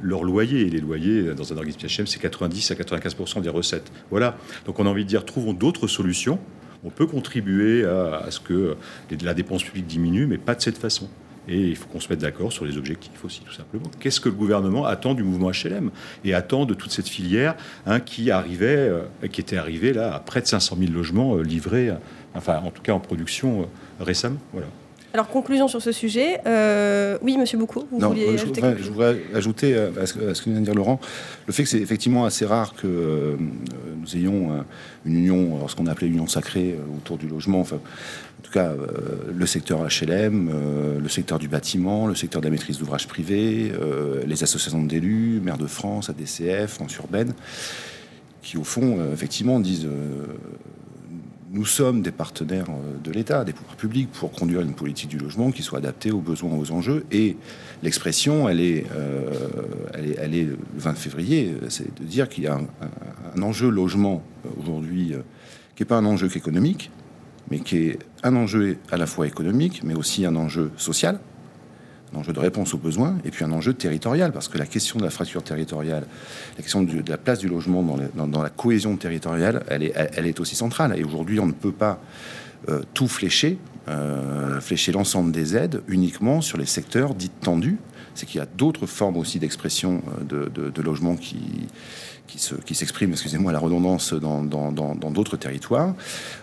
leur 0.03 0.25
loyer. 0.25 0.63
Et 0.63 0.71
les 0.71 0.81
loyers 0.81 1.35
dans 1.35 1.53
un 1.53 1.57
organisme 1.57 1.81
HM, 1.81 2.07
c'est 2.07 2.21
90 2.21 2.71
à 2.71 2.75
95 2.77 3.43
des 3.43 3.51
recettes. 3.51 3.93
Voilà. 4.11 4.37
Donc 4.65 4.79
on 4.79 4.87
a 4.87 4.89
envie 4.89 5.05
de 5.05 5.09
dire, 5.09 5.25
trouvons 5.25 5.53
d'autres 5.53 5.87
solutions 5.87 6.39
on 6.85 6.91
peut 6.91 7.07
contribuer 7.07 7.85
à, 7.85 8.19
à 8.19 8.31
ce 8.31 8.41
que 8.41 8.77
la 9.23 9.35
dépense 9.35 9.65
publique 9.65 9.87
diminue, 9.87 10.27
mais 10.27 10.39
pas 10.39 10.55
de 10.55 10.61
cette 10.61 10.79
façon. 10.79 11.09
Et 11.49 11.61
il 11.61 11.77
faut 11.77 11.89
qu'on 11.89 12.01
se 12.01 12.09
mette 12.09 12.21
d'accord 12.21 12.53
sur 12.53 12.65
les 12.65 12.77
objectifs 12.77 13.25
aussi, 13.25 13.41
tout 13.41 13.53
simplement. 13.53 13.91
Qu'est-ce 14.01 14.21
que 14.21 14.29
le 14.29 14.35
gouvernement 14.35 14.85
attend 14.85 15.15
du 15.15 15.23
mouvement 15.23 15.51
HLM 15.51 15.91
et 16.25 16.35
attend 16.35 16.67
de 16.67 16.75
toute 16.75 16.91
cette 16.91 17.09
filière 17.09 17.57
hein, 17.87 18.01
qui 18.01 18.31
arrivait, 18.31 18.77
euh, 18.77 19.03
qui 19.31 19.41
était 19.41 19.57
arrivée 19.57 19.93
là 19.93 20.15
à 20.15 20.21
près 20.21 20.43
de 20.43 20.47
500 20.47 20.77
000 20.79 20.93
logements 20.93 21.37
euh, 21.37 21.43
livrés, 21.43 21.91
enfin 22.35 22.59
en 22.59 22.71
tout 22.71 22.83
cas 22.83 22.93
en 22.93 23.01
production 23.01 23.63
euh, 23.63 23.65
récemment. 24.05 24.39
Alors, 25.15 25.29
conclusion 25.29 25.69
sur 25.69 25.81
ce 25.81 25.93
sujet. 25.93 26.41
oui, 27.23 27.37
monsieur 27.37 27.59
Boucault, 27.59 27.87
vous 27.91 27.99
non, 27.99 28.15
je, 28.15 28.45
voudrais, 28.45 28.77
je, 28.79 28.91
voudrais, 28.91 29.17
ajouter 29.35 29.77
à 29.77 30.07
ce, 30.07 30.15
que 30.15 30.51
vient 30.51 30.61
de 30.61 30.65
dire 30.65 30.75
Laurent, 30.75 31.01
le 31.47 31.53
fait 31.53 31.63
que 31.63 31.69
c'est 31.69 31.81
effectivement 31.81 32.25
assez 32.25 32.45
rare 32.45 32.75
que 32.75 33.37
nous 33.97 34.17
ayons 34.17 34.65
une 35.07 35.17
union, 35.17 35.67
ce 35.67 35.75
qu'on 35.75 35.87
appelait 35.87 36.09
union 36.09 36.27
sacrée 36.27 36.77
autour 36.97 37.17
du 37.17 37.27
logement. 37.27 37.61
Enfin, 37.61 37.81
en 38.39 38.43
tout 38.43 38.53
cas, 38.53 38.69
euh, 38.69 39.33
le 39.35 39.47
secteur 39.47 39.81
HLM, 39.81 40.49
euh, 40.53 41.01
le 41.01 41.09
secteur 41.09 41.39
du 41.39 41.49
bâtiment, 41.49 42.07
le 42.07 42.15
secteur 42.15 42.41
de 42.41 42.47
la 42.47 42.53
maîtrise 42.53 42.79
d'ouvrage 42.79 43.09
privé, 43.09 43.73
euh, 43.75 44.23
les 44.27 44.43
associations 44.45 44.83
d'élus, 44.83 45.41
Maire 45.43 45.59
de 45.59 45.67
France, 45.67 46.09
ADCF, 46.09 46.71
France 46.71 46.95
Urbaine, 46.97 47.35
qui 48.43 48.57
au 48.57 48.65
fond, 48.65 48.99
effectivement, 49.13 49.59
disent 49.59 49.89
nous 51.51 51.65
sommes 51.65 52.03
des 52.03 52.11
partenaires 52.11 52.67
de 53.03 53.11
l'État, 53.11 53.45
des 53.45 53.53
pouvoirs 53.53 53.77
publics, 53.77 54.11
pour 54.13 54.33
conduire 54.33 54.61
une 54.61 54.75
politique 54.75 55.09
du 55.09 55.19
logement 55.19 55.51
qui 55.51 55.63
soit 55.63 55.79
adaptée 55.79 56.11
aux 56.11 56.21
besoins, 56.21 56.55
aux 56.55 56.71
enjeux. 56.73 57.07
Et 57.11 57.37
l'expression, 57.83 58.49
elle, 58.49 58.61
est, 58.61 58.85
elle, 59.95 60.35
est, 60.35 60.45
le 60.45 60.59
20 60.77 60.95
février, 60.95 61.55
c'est 61.69 61.99
de 61.99 62.05
dire 62.05 62.29
qu'il 62.29 62.45
y 62.45 62.47
a 62.47 62.55
un, 62.57 62.67
un 63.37 63.43
enjeu 63.43 63.71
logement 63.71 64.23
aujourd'hui 64.61 65.15
qui 65.75 65.83
n'est 65.83 65.87
pas 65.87 65.97
un 65.97 66.05
enjeu 66.05 66.29
économique, 66.37 66.91
mais 67.51 67.61
qui 67.61 67.79
est 67.79 67.99
un 68.23 68.37
enjeu 68.37 68.77
à 68.91 68.97
la 68.97 69.07
fois 69.07 69.27
économique, 69.27 69.83
mais 69.85 69.95
aussi 69.95 70.27
un 70.27 70.37
enjeu 70.37 70.71
social, 70.77 71.21
un 72.13 72.19
enjeu 72.19 72.33
de 72.33 72.39
réponse 72.39 72.75
aux 72.75 72.79
besoins, 72.79 73.19
et 73.25 73.31
puis 73.31 73.45
un 73.45 73.53
enjeu 73.53 73.75
territorial, 73.75 74.33
parce 74.33 74.49
que 74.49 74.59
la 74.59 74.67
question 74.67 74.99
de 74.99 75.05
la 75.05 75.11
fracture 75.11 75.43
territoriale, 75.43 76.07
la 76.57 76.63
question 76.63 76.83
de 76.83 77.03
la 77.09 77.19
place 77.19 77.39
du 77.39 77.49
logement 77.49 77.83
dans, 78.15 78.43
la 78.43 78.51
cohésion 78.51 78.97
territoriale, 78.97 79.65
elle 79.69 79.83
est, 79.83 79.93
elle 79.95 80.27
est 80.27 80.41
aussi 80.41 80.57
centrale. 80.57 80.95
Et 80.99 81.05
aujourd'hui, 81.05 81.41
on 81.41 81.47
ne 81.47 81.53
peut 81.53 81.73
pas 81.73 82.01
euh, 82.69 82.83
tout 82.95 83.09
flécher, 83.09 83.59
euh, 83.89 84.61
flécher 84.61 84.93
l'ensemble 84.93 85.33
des 85.33 85.57
aides 85.57 85.83
uniquement 85.89 86.41
sur 86.41 86.59
les 86.59 86.67
secteurs 86.67 87.15
dits 87.15 87.31
tendus. 87.31 87.79
C'est 88.15 88.27
qu'il 88.27 88.39
y 88.39 88.43
a 88.43 88.47
d'autres 88.47 88.87
formes 88.87 89.17
aussi 89.17 89.39
d'expression 89.39 90.03
euh, 90.33 90.49
de, 90.49 90.71
de 90.71 90.83
logement 90.83 91.17
qui, 91.17 91.69
qui 92.29 92.75
s'exprime, 92.75 93.13
excusez-moi 93.13 93.53
la 93.53 93.59
redondance, 93.59 94.13
dans 94.13 95.11
d'autres 95.11 95.37
territoires. 95.37 95.95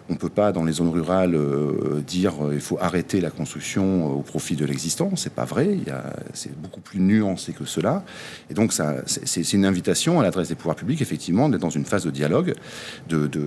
On 0.07 0.13
ne 0.13 0.19
peut 0.19 0.29
pas, 0.29 0.51
dans 0.51 0.63
les 0.63 0.73
zones 0.73 0.89
rurales, 0.89 1.33
euh, 1.33 1.99
dire 2.05 2.45
euh, 2.45 2.59
faut 2.59 2.77
arrêter 2.79 3.21
la 3.21 3.31
construction 3.31 3.83
euh, 3.83 4.13
au 4.13 4.21
profit 4.21 4.55
de 4.55 4.63
l'existant. 4.63 5.15
C'est 5.15 5.33
pas 5.33 5.45
vrai. 5.45 5.77
C'est 6.33 6.55
beaucoup 6.55 6.79
plus 6.79 6.99
nuancé 6.99 7.53
que 7.53 7.65
cela. 7.65 8.03
Et 8.51 8.53
donc, 8.53 8.71
c'est 9.05 9.53
une 9.53 9.65
invitation 9.65 10.19
à 10.19 10.23
l'adresse 10.23 10.49
des 10.49 10.55
pouvoirs 10.55 10.75
publics, 10.75 11.01
effectivement, 11.01 11.49
d'être 11.49 11.61
dans 11.61 11.71
une 11.71 11.85
phase 11.85 12.05
de 12.05 12.11
dialogue 12.11 12.53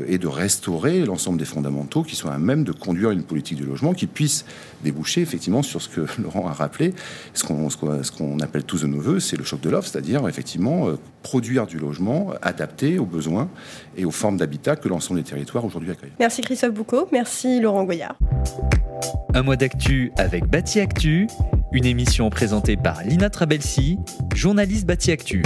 et 0.09 0.19
de 0.19 0.27
restaurer 0.27 1.05
l'ensemble 1.05 1.39
des 1.39 1.45
fondamentaux 1.45 2.03
qui 2.03 2.17
soient 2.17 2.33
à 2.33 2.39
même 2.39 2.65
de 2.65 2.73
conduire 2.73 3.11
une 3.11 3.23
politique 3.23 3.59
du 3.59 3.65
logement 3.65 3.93
qui 3.95 4.07
puisse 4.07 4.45
déboucher, 4.83 5.21
effectivement, 5.21 5.63
sur 5.63 5.81
ce 5.81 5.89
que 5.89 6.07
Laurent 6.23 6.49
a 6.49 6.53
rappelé, 6.53 6.93
ce 7.35 7.45
qu'on 7.45 8.41
appelle 8.41 8.65
tous 8.65 8.83
de 8.83 8.87
nos 8.89 9.01
voeux, 9.01 9.21
c'est 9.21 9.37
le 9.37 9.45
choc 9.45 9.61
de 9.61 9.71
l'offre, 9.71 9.89
c'est-à-dire, 9.89 10.27
effectivement, 10.27 10.89
produire 11.23 11.67
du 11.67 11.79
logement 11.79 12.28
adapté 12.43 12.99
aux 12.99 13.07
besoins 13.07 13.49
et 13.97 14.05
aux 14.05 14.11
formes 14.11 14.37
d'habitat 14.37 14.77
que 14.77 14.89
l'ensemble 14.89 15.21
des 15.21 15.29
territoires 15.29 15.65
aujourd'hui 15.65 15.91
accueillent. 15.91 16.13
Merci 16.19 16.43
Christophe 16.43 16.73
Boucault, 16.73 17.09
merci 17.13 17.61
Laurent 17.61 17.85
Goyard. 17.85 18.17
Un 19.35 19.43
mois 19.43 19.57
d'actu 19.57 20.13
avec 20.17 20.47
Bâti 20.47 20.81
Actu, 20.81 21.29
une 21.73 21.85
émission 21.85 22.31
présentée 22.31 22.77
par 22.77 23.03
Lina 23.05 23.31
Trabelsi, 23.31 23.99
journaliste 24.35 24.87
Bâti 24.87 25.13
Actu. 25.13 25.43